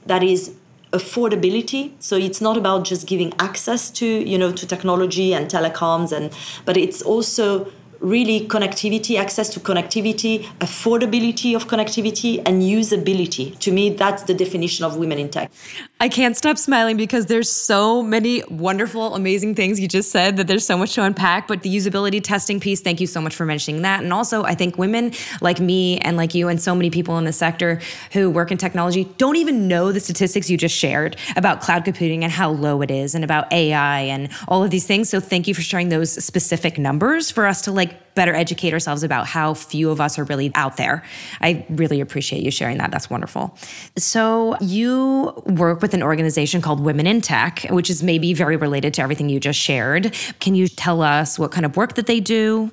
that 0.10 0.24
is 0.24 0.56
affordability. 0.92 1.92
So 2.00 2.16
it's 2.18 2.42
not 2.42 2.58
about 2.58 2.84
just 2.84 3.08
giving 3.08 3.32
access 3.40 3.92
to 3.92 4.06
you 4.06 4.38
know 4.38 4.52
to 4.52 4.66
technology 4.66 5.34
and 5.34 5.50
telecoms 5.50 6.12
and 6.12 6.32
but 6.66 6.78
it's 6.78 7.02
also 7.02 7.72
really 8.00 8.48
connectivity, 8.48 9.20
access 9.20 9.50
to 9.50 9.60
connectivity, 9.60 10.46
affordability 10.60 11.56
of 11.56 11.68
connectivity, 11.68 12.42
and 12.46 12.62
usability. 12.62 13.58
To 13.60 13.72
me, 13.72 13.90
that's 13.90 14.24
the 14.24 14.34
definition 14.34 14.86
of 14.86 14.98
women 14.98 15.20
in 15.20 15.30
tech. 15.30 15.52
I 16.00 16.08
can't 16.08 16.38
stop 16.38 16.58
smiling 16.58 16.96
because 16.96 17.26
there's 17.26 17.52
so 17.52 18.02
many 18.02 18.44
wonderful, 18.50 19.16
amazing 19.16 19.56
things 19.56 19.80
you 19.80 19.88
just 19.88 20.12
said 20.12 20.38
that 20.38 20.48
there's 20.48 20.66
so 20.66 20.78
much 20.78 20.94
to 20.96 21.04
unpack. 21.04 21.48
But 21.48 21.64
the 21.64 21.76
usability 21.76 22.24
testing 22.24 22.60
piece, 22.60 22.82
thank 22.82 23.02
you 23.02 23.08
so 23.08 23.20
much 23.20 23.36
for 23.36 23.46
mentioning 23.46 23.82
that. 23.82 24.02
And 24.02 24.14
also, 24.14 24.44
I 24.44 24.56
think 24.56 24.78
women 24.78 25.12
like 25.42 25.60
me 25.60 25.98
and 26.00 26.16
like 26.16 26.34
you 26.34 26.48
and 26.48 26.62
so 26.62 26.74
many 26.74 26.90
people 26.90 27.18
in 27.18 27.26
the 27.26 27.34
sector 27.34 27.82
who 28.14 28.30
work 28.30 28.52
in 28.52 28.58
technology 28.58 29.06
don't 29.18 29.36
even 29.36 29.68
know 29.68 29.92
the 29.92 30.00
statistics 30.00 30.50
you 30.50 30.58
just 30.58 30.76
shared 30.76 31.18
about 31.36 31.62
cloud 31.62 31.84
computing 31.84 32.24
and 32.24 32.32
how 32.32 32.50
low 32.50 32.82
it 32.82 32.92
is 32.92 33.14
and 33.14 33.24
about 33.24 33.52
AI 33.52 34.02
and 34.02 34.30
all 34.48 34.64
of 34.64 34.72
these 34.72 34.88
things. 34.88 35.10
So 35.10 35.20
thank 35.20 35.48
you 35.48 35.54
for 35.54 35.62
sharing 35.62 35.90
those 35.90 36.24
specific 36.24 36.78
numbers 36.78 37.30
for 37.30 37.46
us 37.46 37.62
to 37.64 37.72
like 37.72 37.89
better 38.16 38.34
educate 38.34 38.74
ourselves 38.74 39.04
about 39.04 39.28
how 39.28 39.54
few 39.54 39.90
of 39.90 40.02
us 40.02 40.20
are 40.20 40.26
really 40.26 40.52
out 40.56 40.78
there. 40.78 41.04
I 41.40 41.66
really 41.70 42.02
appreciate 42.02 42.44
you 42.44 42.52
sharing 42.52 42.78
that. 42.80 42.92
That's 42.92 43.10
wonderful. 43.10 43.58
So, 43.98 44.58
you 44.60 45.34
work 45.46 45.82
with 45.82 45.94
an 45.94 46.04
organization 46.04 46.62
called 46.62 46.82
Women 46.82 47.08
in 47.08 47.22
Tech, 47.22 47.66
which 47.70 47.90
is 47.90 48.04
maybe 48.04 48.34
very 48.34 48.58
related 48.58 48.94
to 48.96 49.02
everything 49.02 49.30
you 49.30 49.40
just 49.40 49.60
shared. 49.60 50.14
Can 50.40 50.56
you 50.56 50.68
tell 50.68 51.02
us 51.02 51.40
what 51.40 51.52
kind 51.52 51.66
of 51.66 51.78
work 51.78 51.96
that 51.96 52.08
they 52.08 52.20
do? 52.20 52.72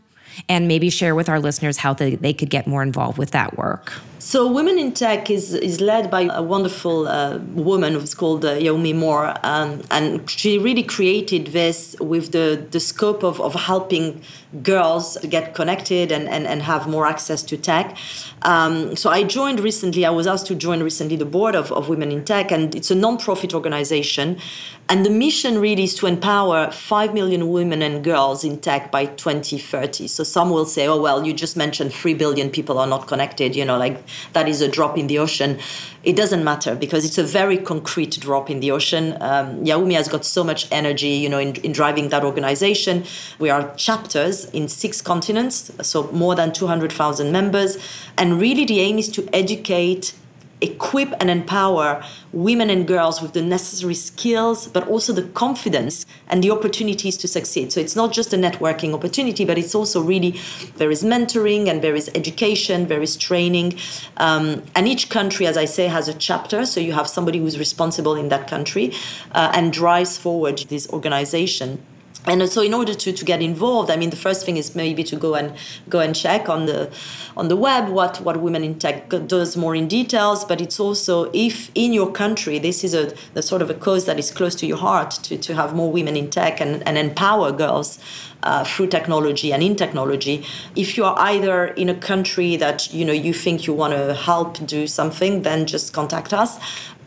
and 0.48 0.68
maybe 0.68 0.90
share 0.90 1.14
with 1.14 1.28
our 1.28 1.40
listeners 1.40 1.78
how 1.78 1.94
they, 1.94 2.14
they 2.16 2.32
could 2.32 2.50
get 2.50 2.66
more 2.66 2.82
involved 2.82 3.18
with 3.18 3.30
that 3.30 3.56
work. 3.56 3.92
So, 4.18 4.50
Women 4.50 4.78
in 4.78 4.92
Tech 4.92 5.30
is, 5.30 5.54
is 5.54 5.80
led 5.80 6.10
by 6.10 6.22
a 6.22 6.42
wonderful 6.42 7.06
uh, 7.06 7.38
woman 7.54 7.92
who's 7.94 8.14
called 8.14 8.44
uh, 8.44 8.58
Moore, 8.74 9.34
um, 9.42 9.82
and 9.90 10.28
she 10.28 10.58
really 10.58 10.82
created 10.82 11.48
this 11.48 11.94
with 12.00 12.32
the, 12.32 12.66
the 12.70 12.80
scope 12.80 13.22
of, 13.22 13.40
of 13.40 13.54
helping 13.54 14.20
girls 14.62 15.18
get 15.28 15.54
connected 15.54 16.12
and, 16.12 16.28
and, 16.28 16.46
and 16.46 16.62
have 16.62 16.88
more 16.88 17.06
access 17.06 17.42
to 17.42 17.56
tech. 17.56 17.96
Um, 18.42 18.96
so, 18.96 19.10
I 19.10 19.24
joined 19.24 19.60
recently, 19.60 20.04
I 20.04 20.10
was 20.10 20.26
asked 20.26 20.46
to 20.46 20.54
join 20.54 20.82
recently 20.82 21.16
the 21.16 21.24
board 21.24 21.54
of, 21.54 21.72
of 21.72 21.88
Women 21.88 22.12
in 22.12 22.24
Tech, 22.24 22.52
and 22.52 22.74
it's 22.74 22.90
a 22.90 22.94
non 22.94 23.18
profit 23.18 23.54
organization. 23.54 24.38
And 24.88 25.04
the 25.04 25.10
mission 25.10 25.58
really 25.58 25.82
is 25.82 25.96
to 25.96 26.06
empower 26.06 26.70
5 26.70 27.12
million 27.12 27.50
women 27.50 27.82
and 27.82 28.04
girls 28.04 28.44
in 28.44 28.60
tech 28.60 28.92
by 28.92 29.06
2030. 29.06 30.06
So, 30.06 30.22
some 30.22 30.50
will 30.50 30.64
say, 30.64 30.86
oh, 30.86 31.00
well, 31.00 31.26
you 31.26 31.32
just 31.32 31.56
mentioned 31.56 31.92
3 31.92 32.14
billion 32.14 32.50
people 32.50 32.78
are 32.78 32.86
not 32.86 33.08
connected, 33.08 33.56
you 33.56 33.64
know, 33.64 33.78
like 33.78 34.00
that 34.32 34.48
is 34.48 34.60
a 34.60 34.68
drop 34.68 34.96
in 34.96 35.08
the 35.08 35.18
ocean. 35.18 35.58
It 36.04 36.14
doesn't 36.14 36.44
matter 36.44 36.76
because 36.76 37.04
it's 37.04 37.18
a 37.18 37.24
very 37.24 37.58
concrete 37.58 38.20
drop 38.20 38.48
in 38.48 38.60
the 38.60 38.70
ocean. 38.70 39.14
Um, 39.20 39.64
Ayumi 39.64 39.94
has 39.94 40.06
got 40.06 40.24
so 40.24 40.44
much 40.44 40.68
energy, 40.70 41.08
you 41.08 41.28
know, 41.28 41.40
in, 41.40 41.56
in 41.56 41.72
driving 41.72 42.10
that 42.10 42.22
organization. 42.22 43.04
We 43.40 43.50
are 43.50 43.74
chapters 43.74 44.45
in 44.50 44.68
six 44.68 45.00
continents, 45.00 45.70
so 45.82 46.10
more 46.12 46.34
than 46.34 46.52
200,000 46.52 47.32
members. 47.32 47.78
And 48.16 48.40
really, 48.40 48.64
the 48.64 48.80
aim 48.80 48.98
is 48.98 49.08
to 49.10 49.28
educate 49.32 50.14
equip 50.60 51.12
and 51.20 51.30
empower 51.30 52.02
women 52.32 52.70
and 52.70 52.86
girls 52.86 53.20
with 53.20 53.34
the 53.34 53.42
necessary 53.42 53.94
skills, 53.94 54.66
but 54.66 54.86
also 54.88 55.12
the 55.12 55.22
confidence 55.22 56.06
and 56.28 56.42
the 56.42 56.50
opportunities 56.50 57.16
to 57.18 57.28
succeed. 57.28 57.72
So 57.72 57.80
it's 57.80 57.94
not 57.94 58.12
just 58.12 58.32
a 58.32 58.36
networking 58.36 58.94
opportunity, 58.94 59.44
but 59.44 59.58
it's 59.58 59.74
also 59.74 60.00
really 60.00 60.40
there 60.76 60.90
is 60.90 61.02
mentoring 61.02 61.68
and 61.68 61.82
there 61.82 61.94
is 61.94 62.10
education, 62.14 62.88
there 62.88 63.02
is 63.02 63.16
training. 63.16 63.78
Um, 64.16 64.62
and 64.74 64.88
each 64.88 65.10
country, 65.10 65.46
as 65.46 65.56
I 65.56 65.66
say, 65.66 65.88
has 65.88 66.08
a 66.08 66.14
chapter. 66.14 66.64
So 66.64 66.80
you 66.80 66.92
have 66.94 67.08
somebody 67.08 67.38
who's 67.38 67.58
responsible 67.58 68.14
in 68.14 68.28
that 68.30 68.48
country 68.48 68.94
uh, 69.32 69.52
and 69.54 69.72
drives 69.72 70.16
forward 70.16 70.58
this 70.68 70.88
organization 70.90 71.82
and 72.26 72.48
so 72.48 72.62
in 72.62 72.74
order 72.74 72.94
to, 72.94 73.12
to 73.12 73.24
get 73.24 73.40
involved 73.42 73.90
i 73.90 73.96
mean 73.96 74.10
the 74.10 74.16
first 74.16 74.44
thing 74.44 74.56
is 74.56 74.74
maybe 74.74 75.02
to 75.04 75.16
go 75.16 75.34
and 75.34 75.54
go 75.88 76.00
and 76.00 76.14
check 76.14 76.48
on 76.48 76.66
the 76.66 76.90
on 77.36 77.48
the 77.48 77.56
web 77.56 77.88
what 77.90 78.20
what 78.22 78.40
women 78.40 78.64
in 78.64 78.78
tech 78.78 79.08
does 79.26 79.56
more 79.56 79.74
in 79.74 79.86
details. 79.88 80.44
But 80.44 80.60
it's 80.60 80.80
also 80.80 81.30
if 81.32 81.70
in 81.74 81.92
your 81.92 82.10
country 82.10 82.58
this 82.58 82.82
is 82.82 82.94
a 82.94 83.14
the 83.34 83.42
sort 83.42 83.62
of 83.62 83.70
a 83.70 83.74
cause 83.74 84.06
that 84.06 84.18
is 84.18 84.30
close 84.30 84.54
to 84.56 84.66
your 84.66 84.78
heart 84.78 85.10
to, 85.24 85.36
to 85.36 85.54
have 85.54 85.74
more 85.74 85.90
women 85.92 86.16
in 86.16 86.30
tech 86.30 86.60
and, 86.60 86.86
and 86.86 86.96
empower 86.96 87.52
girls 87.52 87.98
uh, 88.42 88.64
through 88.64 88.88
technology 88.88 89.52
and 89.52 89.62
in 89.62 89.76
technology 89.76 90.44
if 90.74 90.96
you 90.96 91.04
are 91.04 91.18
either 91.18 91.66
in 91.68 91.88
a 91.88 91.94
country 91.94 92.56
that 92.56 92.92
you 92.92 93.04
know 93.04 93.12
you 93.12 93.32
think 93.32 93.66
you 93.66 93.74
want 93.74 93.92
to 93.92 94.14
help 94.14 94.64
do 94.66 94.86
something 94.86 95.42
then 95.42 95.66
just 95.66 95.92
contact 95.92 96.32
us. 96.32 96.58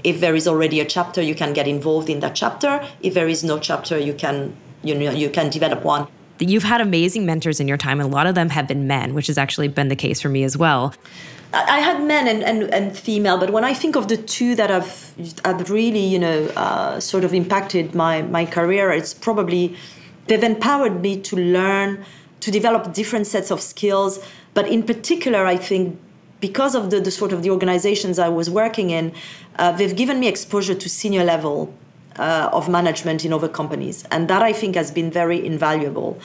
If 0.04 0.22
there 0.22 0.36
is 0.36 0.48
already 0.48 0.80
a 0.80 0.86
chapter 0.86 1.22
you 1.22 1.36
can 1.36 1.54
get 1.54 1.68
involved 1.68 2.10
in 2.10 2.20
that 2.22 2.36
chapter. 2.36 2.86
If 3.02 3.14
there 3.14 3.28
is 3.28 3.44
no 3.44 3.60
chapter 3.60 3.98
you 3.98 4.14
can 4.14 4.56
you 4.84 4.96
know 4.96 5.12
you 5.12 5.30
can 5.30 5.50
develop 5.50 5.84
one. 5.84 6.08
You've 6.40 6.64
had 6.64 6.80
amazing 6.80 7.26
mentors 7.26 7.60
in 7.60 7.68
your 7.68 7.78
time. 7.78 8.00
And 8.00 8.12
a 8.12 8.16
lot 8.16 8.26
of 8.26 8.36
them 8.36 8.50
have 8.50 8.68
been 8.68 8.88
men 8.88 9.14
which 9.14 9.28
has 9.28 9.38
actually 9.38 9.68
been 9.68 9.90
the 9.90 9.96
case 9.96 10.22
for 10.22 10.30
me 10.30 10.44
as 10.44 10.58
well. 10.58 10.94
I 11.52 11.80
had 11.80 12.04
men 12.04 12.28
and, 12.28 12.44
and, 12.44 12.72
and 12.72 12.96
female, 12.96 13.40
but 13.40 13.50
when 13.50 13.64
I 13.64 13.74
think 13.74 13.96
of 13.96 14.08
the 14.08 14.18
two 14.18 14.54
that 14.56 14.70
have, 14.70 15.14
have 15.44 15.72
really, 15.72 16.06
you 16.06 16.20
know, 16.20 16.46
uh, 16.56 17.00
sort 17.00 17.24
of 17.24 17.34
impacted 17.34 17.96
my, 17.96 18.22
my 18.22 18.46
career, 18.46 18.92
it's 18.92 19.16
probably 19.16 19.76
they've 20.28 20.44
empowered 20.44 21.02
me 21.02 21.20
to 21.22 21.36
learn, 21.36 22.06
to 22.42 22.52
develop 22.52 22.94
different 22.94 23.26
sets 23.26 23.50
of 23.50 23.62
skills. 23.62 24.24
But 24.54 24.68
in 24.68 24.84
particular, 24.84 25.48
I 25.48 25.58
think 25.58 26.00
because 26.40 26.76
of 26.76 26.92
the, 26.92 27.02
the 27.02 27.12
sort 27.12 27.34
of 27.34 27.42
the 27.42 27.50
organizations 27.50 28.20
I 28.20 28.30
was 28.30 28.48
working 28.48 28.92
in, 28.92 29.12
uh, 29.58 29.72
they've 29.72 29.96
given 29.96 30.20
me 30.20 30.28
exposure 30.28 30.76
to 30.76 30.88
senior 30.88 31.24
level 31.24 31.74
uh, 32.20 32.50
of 32.52 32.70
management 32.70 33.26
in 33.26 33.34
other 33.34 33.48
companies, 33.48 34.04
and 34.12 34.28
that 34.28 34.44
I 34.44 34.54
think 34.54 34.76
has 34.76 34.92
been 34.92 35.10
very 35.10 35.44
invaluable. 35.44 36.20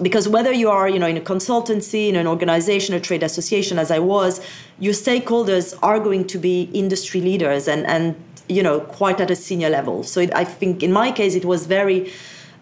Because 0.00 0.26
whether 0.28 0.52
you 0.52 0.70
are, 0.70 0.88
you 0.88 0.98
know, 0.98 1.06
in 1.06 1.18
a 1.18 1.20
consultancy, 1.20 2.08
in 2.08 2.16
an 2.16 2.26
organization, 2.26 2.94
a 2.94 3.00
trade 3.00 3.22
association, 3.22 3.78
as 3.78 3.90
I 3.90 3.98
was, 3.98 4.40
your 4.78 4.94
stakeholders 4.94 5.78
are 5.82 5.98
going 5.98 6.26
to 6.28 6.38
be 6.38 6.70
industry 6.72 7.20
leaders 7.20 7.68
and 7.68 7.86
and 7.86 8.14
you 8.48 8.62
know 8.62 8.80
quite 8.80 9.20
at 9.20 9.30
a 9.30 9.36
senior 9.36 9.68
level. 9.68 10.02
So 10.02 10.20
it, 10.20 10.34
I 10.34 10.44
think 10.44 10.82
in 10.82 10.92
my 10.92 11.12
case 11.12 11.34
it 11.34 11.44
was 11.44 11.66
very 11.66 12.12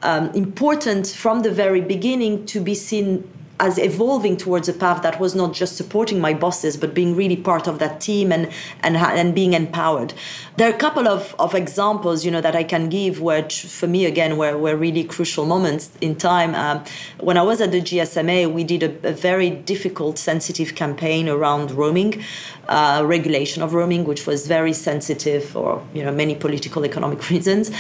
um, 0.03 0.31
important 0.31 1.07
from 1.07 1.43
the 1.43 1.51
very 1.51 1.81
beginning 1.81 2.47
to 2.47 2.61
be 2.61 2.75
seen 2.75 3.29
as 3.61 3.79
evolving 3.79 4.37
towards 4.37 4.69
a 4.69 4.73
path 4.73 5.03
that 5.03 5.21
was 5.21 5.35
not 5.35 5.53
just 5.53 5.77
supporting 5.77 6.21
my 6.21 6.33
bosses, 6.35 6.77
but 6.77 6.95
being 6.95 7.15
really 7.15 7.37
part 7.37 7.69
of 7.69 7.79
that 7.79 8.01
team 8.01 8.33
and 8.33 8.51
and 8.83 8.97
and 8.97 9.35
being 9.35 9.53
empowered. 9.53 10.15
There 10.57 10.71
are 10.71 10.75
a 10.75 10.79
couple 10.79 11.09
of, 11.09 11.35
of 11.39 11.55
examples, 11.55 12.23
you 12.25 12.31
know, 12.31 12.43
that 12.43 12.55
I 12.55 12.65
can 12.65 12.91
give, 12.91 13.21
which 13.21 13.63
for 13.63 13.87
me 13.87 14.05
again 14.05 14.37
were, 14.37 14.59
were 14.59 14.77
really 14.77 15.05
crucial 15.05 15.47
moments 15.47 15.91
in 16.01 16.17
time. 16.17 16.55
Um, 16.55 16.85
when 17.19 17.39
I 17.39 17.43
was 17.43 17.63
at 17.63 17.71
the 17.71 17.81
GSMA, 17.81 18.53
we 18.53 18.65
did 18.65 18.83
a, 18.83 19.09
a 19.09 19.13
very 19.13 19.49
difficult, 19.49 20.19
sensitive 20.19 20.75
campaign 20.75 21.29
around 21.29 21.71
roaming, 21.71 22.23
uh, 22.69 23.03
regulation 23.07 23.63
of 23.63 23.73
roaming, 23.75 24.05
which 24.05 24.27
was 24.27 24.47
very 24.47 24.73
sensitive 24.73 25.45
for 25.45 25.83
you 25.95 26.03
know 26.05 26.13
many 26.13 26.35
political 26.35 26.85
economic 26.85 27.31
reasons. 27.35 27.71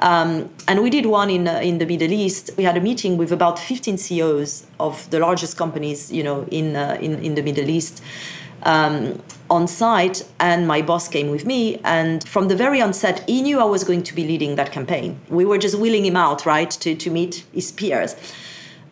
Um, 0.00 0.50
and 0.66 0.82
we 0.82 0.90
did 0.90 1.06
one 1.06 1.30
in 1.30 1.46
uh, 1.48 1.60
in 1.60 1.78
the 1.78 1.86
Middle 1.86 2.12
East. 2.12 2.50
We 2.56 2.64
had 2.64 2.76
a 2.76 2.80
meeting 2.80 3.16
with 3.16 3.32
about 3.32 3.58
15 3.58 3.98
CEOs 3.98 4.66
of 4.78 5.08
the 5.10 5.20
largest 5.30 5.56
companies, 5.56 6.10
you 6.10 6.22
know, 6.22 6.38
in 6.50 6.76
uh, 6.76 7.06
in 7.06 7.12
in 7.26 7.34
the 7.34 7.42
Middle 7.42 7.68
East. 7.68 8.02
Um, 8.62 9.22
on 9.48 9.66
site, 9.66 10.18
and 10.38 10.66
my 10.66 10.82
boss 10.82 11.08
came 11.08 11.28
with 11.30 11.44
me. 11.44 11.80
And 11.82 12.22
from 12.28 12.48
the 12.48 12.56
very 12.56 12.80
onset, 12.80 13.24
he 13.26 13.42
knew 13.42 13.58
I 13.58 13.64
was 13.64 13.82
going 13.84 14.02
to 14.04 14.14
be 14.14 14.24
leading 14.24 14.56
that 14.56 14.70
campaign. 14.70 15.18
We 15.28 15.44
were 15.44 15.58
just 15.58 15.76
wheeling 15.82 16.04
him 16.04 16.16
out, 16.16 16.46
right, 16.46 16.70
to, 16.82 16.94
to 16.94 17.10
meet 17.10 17.44
his 17.52 17.72
peers. 17.72 18.14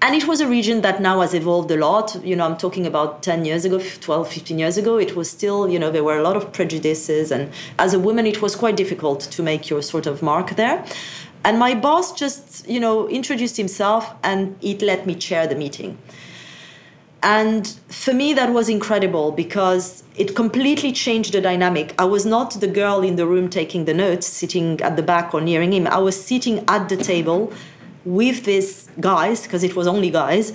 And 0.00 0.14
it 0.14 0.26
was 0.26 0.40
a 0.40 0.47
region 0.47 0.80
that 0.83 1.00
now 1.00 1.21
has 1.21 1.35
evolved 1.35 1.71
a 1.71 1.76
lot. 1.76 2.25
You 2.25 2.37
know, 2.37 2.47
I'm 2.47 2.57
talking 2.57 2.87
about 2.87 3.23
10 3.23 3.45
years 3.45 3.64
ago, 3.64 3.78
12, 4.00 4.28
15 4.28 4.59
years 4.59 4.78
ago. 4.78 4.97
It 4.97 5.14
was 5.16 5.30
still, 5.30 5.68
you 5.68 5.78
know, 5.78 5.90
there 5.90 6.04
were 6.04 6.18
a 6.18 6.23
lot 6.23 6.37
of 6.37 6.52
prejudices. 6.52 7.30
And 7.30 7.50
as 7.78 7.95
a 7.95 7.99
woman, 7.99 8.26
it 8.26 8.40
was 8.40 8.57
quite 8.57 8.76
difficult 8.76 9.21
to 9.21 9.42
make 9.42 9.71
your 9.71 9.83
sort 9.83 10.07
of 10.07 10.23
mark 10.23 10.57
there. 10.57 10.85
And 11.45 11.59
my 11.59 11.75
boss 11.75 12.12
just, 12.12 12.68
you 12.68 12.80
know, 12.80 13.09
introduced 13.09 13.57
himself 13.57 14.12
and 14.23 14.57
it 14.61 14.83
let 14.83 15.07
me 15.07 15.14
chair 15.14 15.47
the 15.47 15.54
meeting. 15.54 15.99
And 17.22 17.66
for 17.88 18.14
me, 18.14 18.32
that 18.34 18.52
was 18.52 18.68
incredible 18.68 19.32
because 19.32 20.04
it 20.16 20.37
completely 20.37 20.92
changed 20.92 21.32
the 21.32 21.40
dynamic. 21.40 21.94
I 21.98 22.04
was 22.04 22.25
not 22.25 22.60
the 22.60 22.68
girl 22.68 23.00
in 23.00 23.16
the 23.16 23.26
room 23.26 23.50
taking 23.50 23.87
the 23.87 23.94
notes, 23.94 24.26
sitting 24.26 24.80
at 24.82 24.96
the 24.96 25.02
back 25.02 25.34
or 25.34 25.40
nearing 25.40 25.72
him. 25.72 25.88
I 25.88 25.98
was 25.98 26.22
sitting 26.22 26.64
at 26.68 26.88
the 26.88 26.96
table 26.96 27.52
with 28.04 28.44
these 28.44 28.88
guys, 29.00 29.42
because 29.42 29.64
it 29.64 29.75
was 29.75 29.87
only 29.87 30.10
guys, 30.10 30.52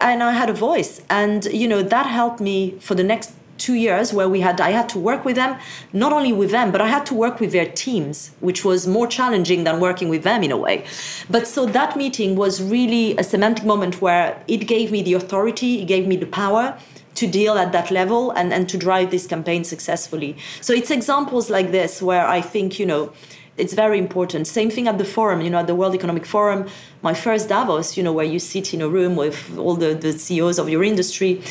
and 0.00 0.22
I 0.22 0.32
had 0.32 0.50
a 0.50 0.52
voice. 0.52 1.00
And, 1.08 1.46
you 1.46 1.66
know, 1.66 1.82
that 1.82 2.06
helped 2.06 2.40
me 2.40 2.78
for 2.78 2.94
the 2.94 3.02
next 3.02 3.32
two 3.58 3.74
years 3.74 4.12
where 4.12 4.28
we 4.28 4.40
had 4.40 4.60
I 4.60 4.70
had 4.70 4.88
to 4.90 4.98
work 4.98 5.24
with 5.24 5.36
them, 5.36 5.58
not 5.92 6.12
only 6.12 6.32
with 6.32 6.50
them, 6.50 6.72
but 6.72 6.80
I 6.80 6.88
had 6.88 7.06
to 7.06 7.14
work 7.14 7.40
with 7.40 7.52
their 7.52 7.66
teams, 7.66 8.30
which 8.40 8.64
was 8.64 8.86
more 8.86 9.06
challenging 9.06 9.64
than 9.64 9.80
working 9.80 10.08
with 10.08 10.22
them 10.24 10.42
in 10.42 10.50
a 10.50 10.56
way. 10.56 10.84
But 11.30 11.46
so 11.46 11.66
that 11.66 11.96
meeting 11.96 12.36
was 12.36 12.62
really 12.62 13.16
a 13.16 13.24
semantic 13.24 13.64
moment 13.64 14.00
where 14.00 14.42
it 14.48 14.66
gave 14.66 14.90
me 14.90 15.02
the 15.02 15.14
authority, 15.14 15.82
it 15.82 15.86
gave 15.86 16.06
me 16.06 16.16
the 16.16 16.26
power 16.26 16.76
to 17.14 17.26
deal 17.26 17.58
at 17.58 17.72
that 17.72 17.90
level 17.90 18.30
and, 18.32 18.52
and 18.52 18.68
to 18.70 18.78
drive 18.78 19.10
this 19.10 19.26
campaign 19.26 19.64
successfully. 19.64 20.36
So 20.60 20.72
it's 20.72 20.90
examples 20.90 21.50
like 21.50 21.70
this 21.70 22.00
where 22.00 22.26
I 22.26 22.40
think, 22.40 22.78
you 22.78 22.86
know, 22.86 23.12
it's 23.58 23.74
very 23.74 23.98
important. 23.98 24.46
Same 24.46 24.70
thing 24.70 24.88
at 24.88 24.96
the 24.96 25.04
forum, 25.04 25.42
you 25.42 25.50
know, 25.50 25.58
at 25.58 25.66
the 25.66 25.74
World 25.74 25.94
Economic 25.94 26.24
Forum, 26.24 26.66
my 27.02 27.12
first 27.12 27.50
Davos, 27.50 27.98
you 27.98 28.02
know, 28.02 28.12
where 28.12 28.24
you 28.24 28.38
sit 28.38 28.72
in 28.72 28.80
a 28.80 28.88
room 28.88 29.14
with 29.14 29.56
all 29.58 29.74
the, 29.74 29.94
the 29.94 30.12
CEOs 30.12 30.58
of 30.58 30.70
your 30.70 30.82
industry 30.82 31.42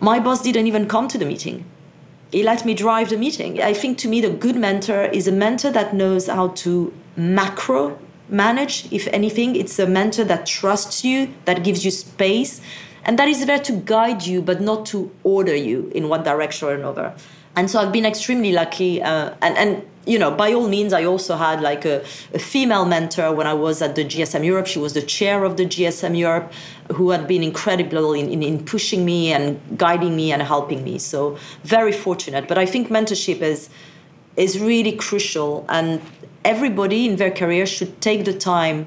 my 0.00 0.20
boss 0.20 0.42
didn't 0.42 0.66
even 0.66 0.86
come 0.86 1.08
to 1.08 1.18
the 1.18 1.24
meeting. 1.24 1.64
He 2.30 2.42
let 2.42 2.64
me 2.64 2.74
drive 2.74 3.08
the 3.10 3.16
meeting. 3.16 3.62
I 3.62 3.72
think 3.72 3.98
to 3.98 4.08
me, 4.08 4.20
the 4.20 4.30
good 4.30 4.56
mentor 4.56 5.04
is 5.04 5.26
a 5.26 5.32
mentor 5.32 5.70
that 5.70 5.94
knows 5.94 6.26
how 6.26 6.48
to 6.48 6.92
macro 7.16 7.98
manage, 8.28 8.92
if 8.92 9.08
anything. 9.08 9.56
It's 9.56 9.78
a 9.78 9.86
mentor 9.86 10.24
that 10.24 10.44
trusts 10.44 11.04
you, 11.04 11.32
that 11.46 11.64
gives 11.64 11.84
you 11.84 11.90
space, 11.90 12.60
and 13.04 13.18
that 13.18 13.28
is 13.28 13.46
there 13.46 13.58
to 13.60 13.72
guide 13.72 14.26
you, 14.26 14.42
but 14.42 14.60
not 14.60 14.84
to 14.86 15.10
order 15.24 15.56
you 15.56 15.90
in 15.94 16.08
one 16.08 16.22
direction 16.22 16.68
or 16.68 16.74
another. 16.74 17.14
And 17.56 17.70
so 17.70 17.80
I've 17.80 17.92
been 17.92 18.04
extremely 18.04 18.52
lucky. 18.52 19.02
Uh, 19.02 19.34
and, 19.40 19.56
and 19.56 19.88
you 20.08 20.18
know, 20.18 20.30
by 20.30 20.52
all 20.54 20.68
means, 20.68 20.92
I 20.92 21.04
also 21.04 21.36
had 21.36 21.60
like 21.60 21.84
a, 21.84 22.02
a, 22.32 22.38
female 22.38 22.86
mentor 22.86 23.32
when 23.34 23.46
I 23.46 23.52
was 23.52 23.82
at 23.82 23.94
the 23.94 24.04
GSM 24.04 24.44
Europe. 24.44 24.66
She 24.66 24.78
was 24.78 24.94
the 24.94 25.02
chair 25.02 25.44
of 25.44 25.58
the 25.58 25.66
GSM 25.66 26.16
Europe, 26.18 26.50
who 26.92 27.10
had 27.10 27.28
been 27.28 27.42
incredible 27.42 28.14
in, 28.14 28.30
in, 28.30 28.42
in 28.42 28.64
pushing 28.64 29.04
me 29.04 29.32
and 29.32 29.60
guiding 29.76 30.16
me 30.16 30.32
and 30.32 30.40
helping 30.40 30.82
me. 30.82 30.98
So 30.98 31.36
very 31.62 31.92
fortunate. 31.92 32.48
But 32.48 32.56
I 32.56 32.64
think 32.64 32.88
mentorship 32.88 33.42
is 33.42 33.68
is 34.36 34.60
really 34.60 34.92
crucial, 34.92 35.66
and 35.68 36.00
everybody 36.44 37.06
in 37.08 37.16
their 37.16 37.30
career 37.30 37.66
should 37.66 38.00
take 38.00 38.24
the 38.24 38.32
time 38.32 38.86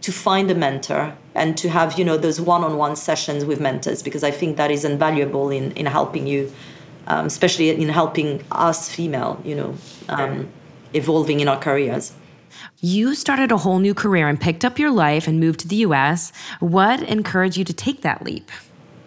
to 0.00 0.10
find 0.10 0.50
a 0.50 0.54
mentor 0.54 1.14
and 1.34 1.56
to 1.58 1.68
have 1.68 1.98
you 1.98 2.04
know 2.04 2.16
those 2.16 2.40
one-on-one 2.40 2.96
sessions 2.96 3.44
with 3.44 3.60
mentors 3.60 4.02
because 4.02 4.24
I 4.24 4.30
think 4.30 4.56
that 4.56 4.70
is 4.70 4.84
invaluable 4.84 5.50
in 5.50 5.72
in 5.72 5.86
helping 5.86 6.26
you 6.26 6.50
um, 7.06 7.26
especially 7.26 7.70
in 7.70 7.88
helping 7.88 8.42
us 8.50 8.88
female, 8.88 9.40
you 9.44 9.54
know, 9.54 9.74
um, 10.08 10.48
evolving 10.94 11.40
in 11.40 11.48
our 11.48 11.58
careers. 11.58 12.12
You 12.80 13.14
started 13.14 13.52
a 13.52 13.58
whole 13.58 13.78
new 13.78 13.94
career 13.94 14.28
and 14.28 14.40
picked 14.40 14.64
up 14.64 14.78
your 14.78 14.90
life 14.90 15.26
and 15.26 15.40
moved 15.40 15.60
to 15.60 15.68
the 15.68 15.76
US. 15.76 16.32
What 16.60 17.02
encouraged 17.02 17.56
you 17.56 17.64
to 17.64 17.72
take 17.72 18.02
that 18.02 18.22
leap? 18.22 18.50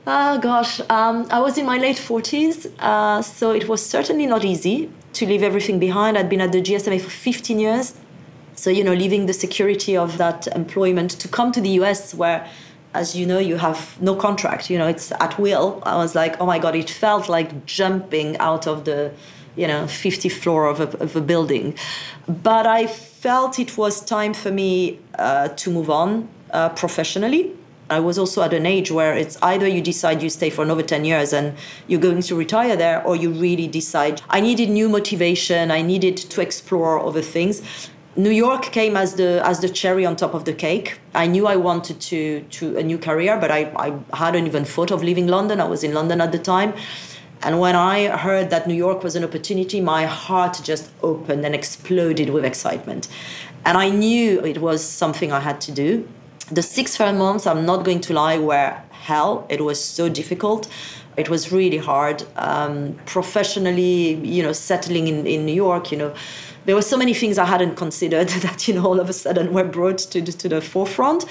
Oh 0.08 0.38
gosh, 0.38 0.80
um, 0.90 1.28
I 1.32 1.40
was 1.40 1.58
in 1.58 1.66
my 1.66 1.78
late 1.78 1.98
40s, 1.98 2.72
uh, 2.80 3.24
so 3.24 3.52
it 3.52 3.68
was 3.68 3.84
certainly 3.84 4.28
not 4.28 4.46
easy 4.46 4.90
to 5.14 5.26
leave 5.26 5.42
everything 5.42 5.80
behind. 5.80 6.16
I'd 6.16 6.30
been 6.30 6.42
at 6.42 6.52
the 6.52 6.62
GSMA 6.62 7.02
for 7.02 7.10
15 7.10 7.60
years. 7.60 7.96
So, 8.54 8.70
you 8.70 8.84
know, 8.84 8.94
leaving 8.94 9.26
the 9.26 9.34
security 9.34 9.98
of 9.98 10.18
that 10.18 10.48
employment 10.48 11.12
to 11.12 11.28
come 11.28 11.52
to 11.52 11.60
the 11.60 11.70
US 11.82 12.14
where 12.14 12.48
as 12.96 13.16
you 13.16 13.26
know, 13.26 13.40
you 13.40 13.58
have 13.58 14.02
no 14.02 14.16
contract. 14.16 14.70
You 14.70 14.78
know, 14.78 14.88
it's 14.88 15.12
at 15.12 15.38
will. 15.38 15.84
I 15.86 15.96
was 15.98 16.16
like, 16.16 16.40
oh 16.40 16.46
my 16.46 16.60
god, 16.60 16.76
it 16.76 16.90
felt 16.90 17.30
like 17.30 17.66
jumping 17.66 18.38
out 18.38 18.66
of 18.68 18.86
the, 18.86 19.12
you 19.56 19.68
know, 19.68 19.84
50th 19.84 20.32
floor 20.32 20.66
of 20.66 20.80
a, 20.80 20.98
of 21.04 21.16
a 21.16 21.22
building. 21.22 21.78
But 22.28 22.66
I 22.66 22.88
felt 22.88 23.60
it 23.60 23.78
was 23.78 24.04
time 24.04 24.34
for 24.34 24.52
me 24.52 25.00
uh, 25.20 25.50
to 25.50 25.70
move 25.70 25.90
on 25.90 26.30
uh, 26.52 26.70
professionally. 26.70 27.54
I 27.90 28.00
was 28.00 28.18
also 28.18 28.42
at 28.42 28.54
an 28.54 28.66
age 28.66 28.90
where 28.90 29.16
it's 29.16 29.38
either 29.44 29.68
you 29.68 29.82
decide 29.82 30.24
you 30.24 30.30
stay 30.30 30.50
for 30.50 30.64
another 30.64 30.82
10 30.82 31.06
years 31.06 31.34
and 31.34 31.56
you're 31.88 32.02
going 32.02 32.22
to 32.24 32.36
retire 32.36 32.76
there, 32.76 33.04
or 33.06 33.16
you 33.16 33.30
really 33.30 33.68
decide 33.68 34.22
I 34.30 34.42
needed 34.42 34.70
new 34.70 34.90
motivation, 34.90 35.70
I 35.70 35.84
needed 35.84 36.18
to 36.18 36.42
explore 36.42 37.00
other 37.00 37.22
things. 37.22 37.62
New 38.18 38.30
York 38.30 38.64
came 38.72 38.96
as 38.96 39.16
the 39.16 39.42
as 39.46 39.60
the 39.60 39.68
cherry 39.68 40.06
on 40.06 40.16
top 40.16 40.34
of 40.34 40.46
the 40.46 40.54
cake. 40.54 41.00
I 41.14 41.28
knew 41.28 41.48
I 41.48 41.58
wanted 41.58 42.00
to 42.02 42.42
to 42.60 42.78
a 42.78 42.84
new 42.84 42.98
career, 42.98 43.38
but 43.38 43.52
I, 43.52 43.72
I 43.76 44.00
hadn't 44.16 44.48
even 44.48 44.64
thought 44.64 44.92
of 44.92 45.04
leaving 45.04 45.28
London. 45.28 45.60
I 45.60 45.66
was 45.66 45.84
in 45.84 45.94
London 45.94 46.22
at 46.22 46.32
the 46.32 46.40
time. 46.40 46.74
And 47.42 47.60
when 47.60 47.76
I 47.76 48.08
heard 48.08 48.50
that 48.50 48.68
New 48.68 48.74
York 48.74 49.04
was 49.04 49.16
an 49.16 49.24
opportunity, 49.24 49.82
my 49.82 50.06
heart 50.06 50.62
just 50.64 50.90
opened 51.04 51.46
and 51.46 51.54
exploded 51.54 52.30
with 52.30 52.46
excitement. 52.46 53.10
And 53.66 53.78
I 53.78 53.90
knew 53.90 54.44
it 54.46 54.60
was 54.60 54.84
something 54.84 55.32
I 55.32 55.42
had 55.42 55.60
to 55.62 55.72
do. 55.72 56.08
The 56.50 56.64
six 56.64 56.96
first 56.96 57.18
months, 57.18 57.46
I'm 57.46 57.66
not 57.66 57.84
going 57.84 58.00
to 58.02 58.14
lie, 58.14 58.38
were 58.38 58.82
hell. 58.92 59.46
It 59.50 59.62
was 59.62 59.84
so 59.84 60.10
difficult. 60.10 60.68
It 61.18 61.30
was 61.30 61.52
really 61.52 61.78
hard. 61.78 62.24
Um, 62.36 62.96
professionally, 63.06 64.16
you 64.16 64.42
know, 64.42 64.54
settling 64.54 65.08
in, 65.08 65.28
in 65.28 65.46
New 65.46 65.54
York, 65.56 65.92
you 65.92 65.98
know, 65.98 66.16
there 66.66 66.76
were 66.76 66.82
so 66.82 66.98
many 66.98 67.14
things 67.14 67.38
I 67.38 67.46
hadn't 67.46 67.76
considered 67.76 68.30
that 68.46 68.68
you 68.68 68.74
know 68.74 68.86
all 68.86 69.00
of 69.00 69.10
a 69.10 69.14
sudden 69.14 69.54
were 69.54 69.64
brought 69.64 70.00
to 70.00 70.22
the, 70.22 70.32
to 70.32 70.50
the 70.50 70.62
forefront. 70.62 71.26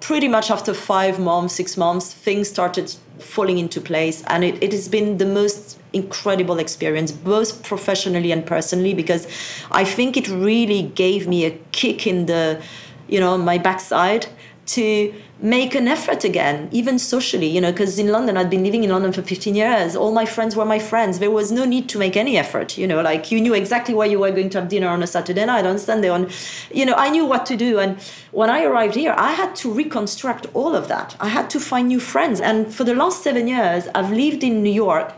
Pretty 0.00 0.26
much 0.26 0.50
after 0.50 0.74
five 0.74 1.20
months, 1.20 1.54
six 1.54 1.76
months, 1.76 2.12
things 2.12 2.48
started 2.48 2.92
falling 3.20 3.58
into 3.58 3.80
place, 3.80 4.24
and 4.26 4.42
it, 4.42 4.60
it 4.60 4.72
has 4.72 4.88
been 4.88 5.18
the 5.18 5.26
most 5.26 5.78
incredible 5.92 6.58
experience, 6.58 7.12
both 7.12 7.62
professionally 7.62 8.32
and 8.32 8.44
personally, 8.44 8.94
because 8.94 9.28
I 9.70 9.84
think 9.84 10.16
it 10.16 10.26
really 10.28 10.82
gave 10.82 11.28
me 11.28 11.44
a 11.44 11.52
kick 11.70 12.04
in 12.06 12.26
the, 12.26 12.60
you 13.06 13.20
know, 13.20 13.38
my 13.38 13.58
backside 13.58 14.26
to 14.66 15.14
make 15.42 15.74
an 15.74 15.88
effort 15.88 16.22
again, 16.22 16.68
even 16.70 17.00
socially, 17.00 17.48
you 17.48 17.60
know, 17.60 17.72
because 17.72 17.98
in 17.98 18.08
London, 18.08 18.36
I'd 18.36 18.48
been 18.48 18.62
living 18.62 18.84
in 18.84 18.90
London 18.90 19.12
for 19.12 19.22
15 19.22 19.56
years. 19.56 19.96
All 19.96 20.12
my 20.12 20.24
friends 20.24 20.54
were 20.54 20.64
my 20.64 20.78
friends. 20.78 21.18
There 21.18 21.32
was 21.32 21.50
no 21.50 21.64
need 21.64 21.88
to 21.88 21.98
make 21.98 22.16
any 22.16 22.38
effort, 22.38 22.78
you 22.78 22.86
know, 22.86 23.02
like 23.02 23.32
you 23.32 23.40
knew 23.40 23.52
exactly 23.52 23.92
where 23.92 24.06
you 24.06 24.20
were 24.20 24.30
going 24.30 24.50
to 24.50 24.60
have 24.60 24.68
dinner 24.68 24.86
on 24.86 25.02
a 25.02 25.06
Saturday 25.06 25.44
night, 25.44 25.66
on 25.66 25.80
Sunday, 25.80 26.08
on, 26.08 26.30
you 26.72 26.86
know, 26.86 26.94
I 26.94 27.10
knew 27.10 27.26
what 27.26 27.44
to 27.46 27.56
do. 27.56 27.80
And 27.80 27.98
when 28.30 28.50
I 28.50 28.62
arrived 28.62 28.94
here, 28.94 29.14
I 29.18 29.32
had 29.32 29.56
to 29.56 29.72
reconstruct 29.72 30.46
all 30.54 30.76
of 30.76 30.86
that. 30.86 31.16
I 31.18 31.28
had 31.28 31.50
to 31.50 31.60
find 31.60 31.88
new 31.88 32.00
friends. 32.00 32.40
And 32.40 32.72
for 32.72 32.84
the 32.84 32.94
last 32.94 33.24
seven 33.24 33.48
years, 33.48 33.88
I've 33.96 34.12
lived 34.12 34.44
in 34.44 34.62
New 34.62 34.72
York 34.72 35.12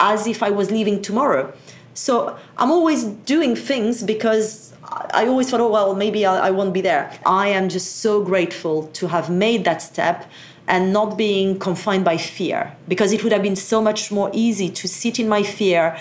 as 0.00 0.26
if 0.26 0.42
I 0.42 0.48
was 0.50 0.70
leaving 0.70 1.02
tomorrow. 1.02 1.52
So 1.92 2.38
I'm 2.56 2.70
always 2.70 3.04
doing 3.04 3.54
things 3.54 4.02
because 4.02 4.65
I 4.88 5.26
always 5.26 5.50
thought, 5.50 5.60
oh, 5.60 5.70
well, 5.70 5.94
maybe 5.94 6.24
I, 6.24 6.48
I 6.48 6.50
won't 6.50 6.72
be 6.72 6.80
there. 6.80 7.18
I 7.24 7.48
am 7.48 7.68
just 7.68 7.96
so 7.96 8.22
grateful 8.22 8.88
to 8.94 9.08
have 9.08 9.28
made 9.30 9.64
that 9.64 9.82
step 9.82 10.30
and 10.68 10.92
not 10.92 11.16
being 11.16 11.58
confined 11.58 12.04
by 12.04 12.16
fear 12.16 12.76
because 12.88 13.12
it 13.12 13.22
would 13.22 13.32
have 13.32 13.42
been 13.42 13.56
so 13.56 13.80
much 13.80 14.10
more 14.10 14.30
easy 14.32 14.68
to 14.70 14.88
sit 14.88 15.18
in 15.18 15.28
my 15.28 15.42
fear, 15.42 15.96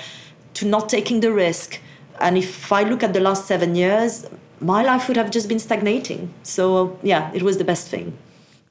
to 0.55 0.65
not 0.65 0.89
taking 0.89 1.19
the 1.19 1.31
risk. 1.31 1.79
And 2.19 2.37
if 2.37 2.71
I 2.71 2.83
look 2.83 3.03
at 3.03 3.13
the 3.13 3.19
last 3.19 3.45
seven 3.45 3.75
years, 3.75 4.25
my 4.59 4.83
life 4.83 5.07
would 5.07 5.17
have 5.17 5.31
just 5.31 5.47
been 5.47 5.59
stagnating. 5.59 6.33
So, 6.43 6.97
yeah, 7.03 7.31
it 7.33 7.43
was 7.43 7.57
the 7.57 7.65
best 7.65 7.87
thing. 7.87 8.17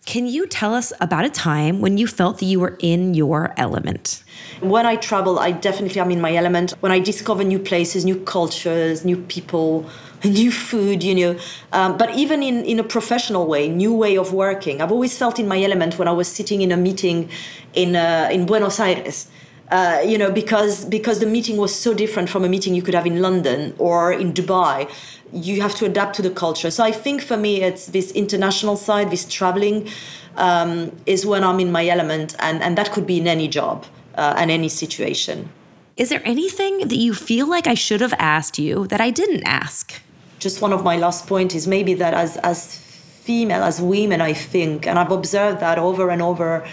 Can 0.06 0.26
you 0.26 0.46
tell 0.46 0.74
us 0.74 0.92
about 1.00 1.24
a 1.24 1.30
time 1.30 1.80
when 1.80 1.96
you 1.96 2.06
felt 2.06 2.38
that 2.38 2.44
you 2.44 2.60
were 2.60 2.76
in 2.80 3.14
your 3.14 3.54
element? 3.56 4.22
When 4.60 4.84
I 4.84 4.96
travel, 4.96 5.38
I 5.38 5.50
definitely 5.50 5.98
am 5.98 6.10
in 6.10 6.20
my 6.20 6.34
element. 6.34 6.72
When 6.80 6.92
I 6.92 6.98
discover 6.98 7.42
new 7.42 7.58
places, 7.58 8.04
new 8.04 8.20
cultures, 8.20 9.04
new 9.04 9.16
people, 9.16 9.88
new 10.24 10.52
food, 10.52 11.02
you 11.02 11.14
know. 11.14 11.38
Um, 11.72 11.96
but 11.96 12.14
even 12.14 12.42
in, 12.42 12.64
in 12.66 12.78
a 12.78 12.84
professional 12.84 13.46
way, 13.46 13.68
new 13.68 13.94
way 13.94 14.18
of 14.18 14.34
working, 14.34 14.82
I've 14.82 14.92
always 14.92 15.16
felt 15.16 15.38
in 15.38 15.48
my 15.48 15.62
element 15.62 15.98
when 15.98 16.06
I 16.06 16.12
was 16.12 16.28
sitting 16.28 16.60
in 16.60 16.70
a 16.70 16.76
meeting 16.76 17.30
in, 17.72 17.96
uh, 17.96 18.28
in 18.30 18.44
Buenos 18.44 18.78
Aires. 18.80 19.28
Uh, 19.70 20.02
you 20.04 20.18
know, 20.18 20.30
because 20.30 20.84
because 20.84 21.20
the 21.20 21.26
meeting 21.26 21.56
was 21.56 21.74
so 21.74 21.94
different 21.94 22.28
from 22.28 22.44
a 22.44 22.48
meeting 22.48 22.74
you 22.74 22.82
could 22.82 22.94
have 22.94 23.06
in 23.06 23.22
London 23.22 23.74
or 23.78 24.12
in 24.12 24.32
Dubai, 24.32 24.90
you 25.32 25.62
have 25.62 25.74
to 25.76 25.86
adapt 25.86 26.14
to 26.16 26.22
the 26.22 26.30
culture. 26.30 26.70
So 26.70 26.84
I 26.84 26.92
think 26.92 27.22
for 27.22 27.36
me, 27.36 27.62
it's 27.62 27.86
this 27.86 28.10
international 28.12 28.76
side, 28.76 29.10
this 29.10 29.24
traveling, 29.24 29.88
um, 30.36 30.94
is 31.06 31.24
when 31.24 31.42
I'm 31.42 31.60
in 31.60 31.72
my 31.72 31.86
element, 31.86 32.36
and 32.38 32.62
and 32.62 32.76
that 32.76 32.92
could 32.92 33.06
be 33.06 33.18
in 33.18 33.26
any 33.26 33.48
job 33.48 33.86
uh, 34.16 34.34
and 34.36 34.50
any 34.50 34.68
situation. 34.68 35.48
Is 35.96 36.08
there 36.08 36.22
anything 36.24 36.88
that 36.88 36.96
you 36.96 37.14
feel 37.14 37.48
like 37.48 37.66
I 37.66 37.74
should 37.74 38.00
have 38.00 38.14
asked 38.18 38.58
you 38.58 38.86
that 38.88 39.00
I 39.00 39.10
didn't 39.10 39.44
ask? 39.44 39.94
Just 40.40 40.60
one 40.60 40.72
of 40.72 40.82
my 40.84 40.96
last 40.96 41.26
points 41.26 41.54
is 41.54 41.66
maybe 41.66 41.94
that 41.94 42.12
as 42.12 42.36
as 42.38 42.76
female, 43.24 43.62
as 43.62 43.80
women, 43.80 44.20
I 44.20 44.34
think, 44.34 44.86
and 44.86 44.98
I've 44.98 45.10
observed 45.10 45.60
that 45.60 45.78
over 45.78 46.10
and 46.10 46.20
over 46.20 46.66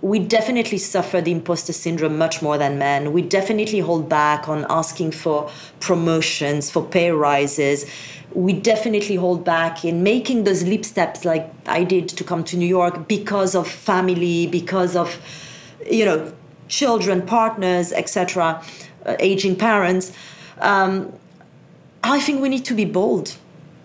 we 0.00 0.18
definitely 0.18 0.78
suffer 0.78 1.20
the 1.20 1.32
imposter 1.32 1.72
syndrome 1.72 2.16
much 2.18 2.40
more 2.40 2.56
than 2.56 2.78
men. 2.78 3.12
We 3.12 3.22
definitely 3.22 3.80
hold 3.80 4.08
back 4.08 4.48
on 4.48 4.64
asking 4.70 5.12
for 5.12 5.50
promotions, 5.80 6.70
for 6.70 6.84
pay 6.84 7.10
rises. 7.10 7.84
We 8.32 8.52
definitely 8.52 9.16
hold 9.16 9.44
back 9.44 9.84
in 9.84 10.02
making 10.02 10.44
those 10.44 10.62
leap 10.62 10.84
steps 10.84 11.24
like 11.24 11.50
I 11.66 11.82
did 11.82 12.08
to 12.10 12.24
come 12.24 12.44
to 12.44 12.56
New 12.56 12.66
York 12.66 13.08
because 13.08 13.54
of 13.54 13.66
family, 13.66 14.46
because 14.46 14.94
of, 14.94 15.20
you 15.90 16.04
know, 16.04 16.32
children, 16.68 17.22
partners, 17.22 17.92
etc., 17.92 18.62
uh, 19.04 19.16
aging 19.18 19.56
parents. 19.56 20.12
Um, 20.60 21.12
I 22.04 22.20
think 22.20 22.40
we 22.40 22.48
need 22.48 22.64
to 22.66 22.74
be 22.74 22.84
bold. 22.84 23.36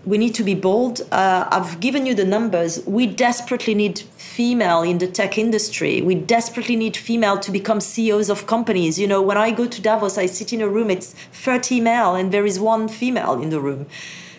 We 0.05 0.17
need 0.17 0.35
to 0.35 0.43
be 0.43 0.53
bold. 0.53 1.01
Uh, 1.11 1.47
I've 1.49 1.79
given 1.79 2.05
you 2.05 2.13
the 2.13 2.25
numbers. 2.25 2.85
We 2.85 3.07
desperately 3.07 3.73
need 3.73 3.99
female 3.99 4.81
in 4.81 4.97
the 4.97 5.07
tech 5.07 5.37
industry. 5.37 6.01
We 6.01 6.15
desperately 6.15 6.75
need 6.75 6.97
female 6.97 7.39
to 7.39 7.51
become 7.51 7.79
CEOs 7.79 8.29
of 8.29 8.45
companies. 8.45 8.99
You 8.99 9.07
know, 9.07 9.21
when 9.21 9.37
I 9.37 9.51
go 9.51 9.65
to 9.65 9.81
Davos, 9.81 10.17
I 10.17 10.25
sit 10.25 10.51
in 10.51 10.61
a 10.61 10.67
room, 10.67 10.89
it's 10.89 11.13
30 11.31 11.79
male 11.79 12.15
and 12.15 12.33
there 12.33 12.45
is 12.45 12.59
one 12.59 12.87
female 12.89 13.41
in 13.41 13.49
the 13.49 13.61
room. 13.61 13.85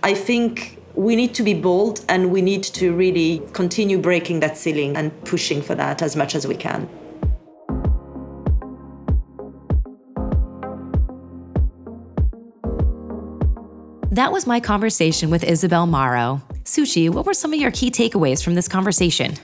I 0.02 0.12
think 0.12 0.78
we 0.94 1.16
need 1.16 1.34
to 1.34 1.42
be 1.42 1.54
bold 1.54 2.04
and 2.08 2.30
we 2.30 2.42
need 2.42 2.62
to 2.62 2.92
really 2.92 3.42
continue 3.52 3.98
breaking 3.98 4.40
that 4.40 4.58
ceiling 4.58 4.96
and 4.96 5.12
pushing 5.24 5.62
for 5.62 5.74
that 5.74 6.02
as 6.02 6.14
much 6.14 6.34
as 6.34 6.46
we 6.46 6.54
can. 6.54 6.88
That 14.14 14.30
was 14.30 14.46
my 14.46 14.60
conversation 14.60 15.28
with 15.28 15.42
Isabelle 15.42 15.88
Mauro. 15.88 16.40
Suchi, 16.62 17.10
what 17.10 17.26
were 17.26 17.34
some 17.34 17.52
of 17.52 17.58
your 17.58 17.72
key 17.72 17.90
takeaways 17.90 18.44
from 18.44 18.54
this 18.54 18.68
conversation? 18.68 19.34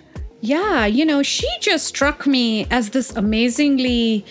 Yeah, 0.42 0.86
you 0.86 1.04
know, 1.04 1.24
she 1.24 1.48
just 1.60 1.88
struck 1.88 2.24
me 2.24 2.66
as 2.70 2.90
this 2.90 3.10
amazingly 3.16 4.24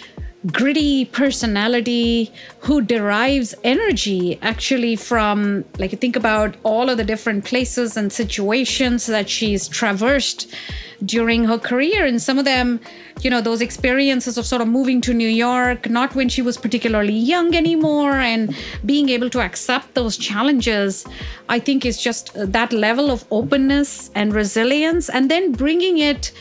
gritty 0.48 1.06
personality 1.06 2.32
who 2.60 2.82
derives 2.82 3.54
energy 3.64 4.40
actually 4.42 4.96
from 4.96 5.66
like 5.78 6.00
think 6.00 6.16
about 6.16 6.56
all 6.64 6.90
of 6.90 6.98
the 6.98 7.04
different 7.04 7.44
places 7.44 7.98
and 7.98 8.12
situations 8.14 9.06
that 9.06 9.30
she's 9.30 9.68
traversed 9.68 10.54
during 11.04 11.44
her 11.44 11.58
career. 11.58 12.06
And 12.06 12.22
some 12.22 12.40
of 12.40 12.46
them 12.46 12.80
you 13.22 13.30
know 13.30 13.42
those 13.42 13.62
experiences 13.62 14.38
of 14.38 14.46
sort 14.46 14.62
of 14.62 14.68
moving 14.68 15.02
to 15.02 15.14
new 15.14 15.28
york 15.28 15.90
not 15.90 16.16
when 16.16 16.30
she 16.30 16.42
was 16.42 16.58
particularly 16.58 17.14
young 17.14 17.54
anymore 17.56 18.14
and 18.14 18.56
being 18.86 19.10
able 19.10 19.30
to 19.30 19.42
accept 19.42 19.94
those 19.94 20.18
challenges 20.18 21.06
i 21.50 21.60
think 21.60 21.86
is 21.86 22.02
just 22.02 22.32
that 22.36 22.72
level 22.72 23.12
of 23.12 23.26
openness 23.32 24.10
and 24.16 24.34
resilience 24.34 25.10
and 25.10 25.30
then 25.30 25.52
bringing 25.52 25.98
it 25.98 26.32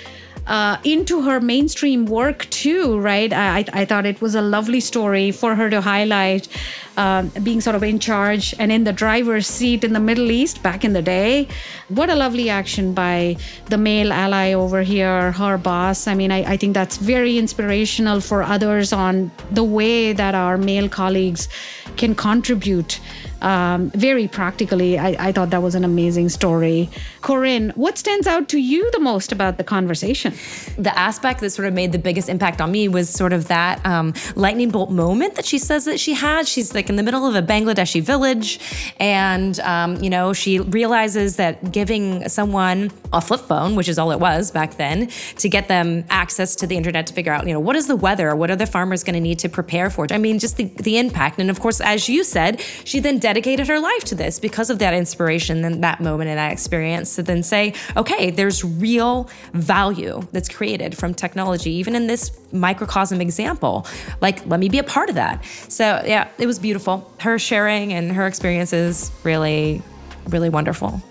uh, 0.49 0.79
into 0.83 1.23
her 1.23 1.41
mainstream 1.41 2.07
work 2.07 2.49
too, 2.51 2.99
right? 2.99 3.33
I, 3.33 3.65
I 3.73 3.85
thought 3.85 4.07
it 4.07 4.21
was 4.21 4.35
a 4.35 4.43
lovely 4.43 4.81
story 4.81 5.31
for 5.31 5.55
her 5.55 5.69
to 5.69 5.81
highlight 5.81 6.49
uh, 6.97 7.23
being 7.43 7.61
sort 7.61 7.77
of 7.77 7.83
in 7.83 7.99
charge 7.99 8.55
and 8.59 8.73
in 8.73 8.85
the 8.85 8.93
driver's 8.93 9.47
seat 9.47 9.85
in 9.85 9.93
the 9.93 10.01
Middle 10.01 10.31
East 10.31 10.63
back 10.63 10.85
in 10.85 10.95
the 10.95 11.03
day. 11.03 11.47
What 11.89 12.09
a 12.09 12.15
lovely 12.15 12.49
action 12.49 12.95
by 12.95 13.37
the 13.67 13.79
male 13.79 14.11
ally 14.11 14.55
over 14.55 14.83
here, 14.83 15.33
her 15.33 15.59
boss. 15.59 16.07
I 16.07 16.15
mean, 16.15 16.33
I, 16.33 16.53
I 16.53 16.57
think 16.57 16.75
that's 16.75 16.97
very 16.97 17.39
inspirational 17.39 18.21
for 18.21 18.43
others 18.43 18.93
on 18.93 19.31
the 19.51 19.63
way 19.63 20.15
that 20.15 20.35
our 20.35 20.57
male 20.57 20.89
colleagues 20.89 21.49
can 21.97 22.15
contribute 22.15 23.01
um, 23.43 23.91
very 23.91 24.29
practically. 24.29 24.99
I, 24.99 25.29
I, 25.29 25.33
thought 25.33 25.51
that 25.51 25.63
was 25.63 25.75
an 25.75 25.85
amazing 25.85 26.29
story. 26.29 26.91
Corin, 27.21 27.71
what 27.77 27.97
stands 27.99 28.27
out 28.27 28.49
to 28.49 28.59
you 28.59 28.91
the 28.91 29.01
most 29.01 29.33
about 29.33 29.59
the 29.59 29.65
conversation? 29.65 30.35
The 30.77 30.97
aspect 30.99 31.41
that 31.41 31.51
sort 31.51 31.69
of 31.69 31.75
made 31.75 31.93
the 31.93 31.99
biggest 31.99 32.29
impact 32.29 32.61
on 32.61 32.73
me 32.73 32.89
was 32.89 33.09
sort 33.09 33.33
of 33.33 33.49
that 33.49 33.85
um, 33.87 34.15
lightning 34.35 34.71
bolt 34.71 34.91
moment 34.91 35.37
that 35.37 35.45
she 35.45 35.59
says 35.59 35.85
that 35.85 36.01
she 36.01 36.15
had. 36.15 36.49
She's 36.49 36.75
like 36.75 36.89
in 36.89 36.97
the 36.97 37.03
middle 37.03 37.27
of 37.27 37.35
a 37.35 37.43
Bangladeshi 37.43 38.03
village, 38.03 38.59
and 38.99 39.59
um, 39.61 40.03
you 40.03 40.11
know 40.11 40.33
she 40.33 40.59
realizes 40.59 41.37
that 41.37 41.73
giving 41.73 42.29
someone 42.29 42.91
a 43.13 43.21
flip 43.21 43.41
phone, 43.41 43.77
which 43.77 43.89
is 43.89 43.99
all 43.99 44.11
it 44.11 44.21
was 44.21 44.51
back 44.51 44.77
then, 44.77 45.09
to 45.37 45.49
get 45.49 45.69
them 45.69 46.05
access 46.11 46.55
to 46.57 46.67
the 46.67 46.77
internet 46.77 47.07
to 47.07 47.15
figure 47.15 47.33
out, 47.33 47.47
you 47.47 47.53
know, 47.53 47.61
what 47.61 47.77
is 47.77 47.87
the 47.87 47.97
weather, 47.97 48.35
what 48.37 48.51
are 48.51 48.57
the 48.57 48.67
farmers 48.67 49.03
going 49.03 49.15
to 49.15 49.21
need 49.21 49.39
to 49.39 49.49
prepare 49.49 49.91
for 49.91 50.05
it. 50.05 50.13
I 50.13 50.19
mean, 50.19 50.39
just 50.39 50.57
the, 50.57 50.65
the 50.65 50.99
impact, 50.99 51.39
and 51.39 51.51
of 51.51 51.61
course, 51.61 51.81
as 51.81 52.09
you 52.09 52.25
said, 52.25 52.61
she 52.85 53.01
then 53.01 53.19
dedicated 53.29 53.69
her 53.69 53.79
life 53.79 54.05
to 54.05 54.15
this 54.15 54.41
because 54.41 54.71
of 54.71 54.79
that 54.79 54.95
inspiration 54.95 55.63
and 55.63 55.85
that 55.85 56.01
moment 56.01 56.31
and 56.31 56.39
that 56.39 56.51
experience 56.51 57.15
to 57.17 57.23
then 57.23 57.43
say, 57.43 57.75
okay, 57.95 58.31
there's 58.31 58.65
real 58.65 59.29
value 59.53 60.27
that's 60.33 60.49
created 60.49 60.97
from 60.97 61.13
technology, 61.13 61.71
even 61.73 61.95
in 61.95 62.07
this 62.07 62.41
microcosm 62.53 63.21
example. 63.21 63.87
Like, 64.23 64.47
let 64.47 64.59
me 64.59 64.71
be 64.71 64.79
a 64.79 64.83
part 64.83 65.11
of 65.11 65.17
that. 65.17 65.45
So, 65.69 66.03
yeah, 66.07 66.29
it 66.39 66.47
was 66.47 66.59
beautiful. 66.59 67.13
Her 67.21 67.39
sharing 67.39 67.93
and 67.93 68.13
her 68.13 68.27
experiences 68.27 69.13
really, 69.25 69.83
really 70.31 70.49
wonderful. 70.49 71.03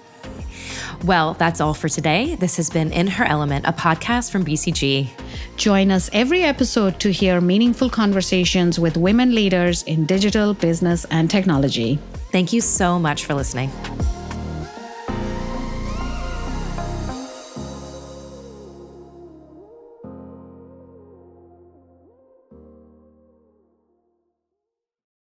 Well, 1.03 1.35
that's 1.35 1.61
all 1.61 1.73
for 1.73 1.89
today. 1.89 2.35
This 2.35 2.57
has 2.57 2.69
been 2.69 2.91
In 2.91 3.07
Her 3.07 3.23
Element, 3.23 3.65
a 3.67 3.71
podcast 3.71 4.31
from 4.31 4.43
BCG. 4.43 5.09
Join 5.55 5.91
us 5.91 6.09
every 6.11 6.43
episode 6.43 6.99
to 7.01 7.11
hear 7.11 7.39
meaningful 7.39 7.89
conversations 7.89 8.79
with 8.79 8.97
women 8.97 9.35
leaders 9.35 9.83
in 9.83 10.05
digital, 10.05 10.53
business, 10.55 11.05
and 11.11 11.29
technology. 11.29 11.99
Thank 12.31 12.51
you 12.51 12.61
so 12.61 12.97
much 12.97 13.25
for 13.25 13.35
listening. 13.35 13.71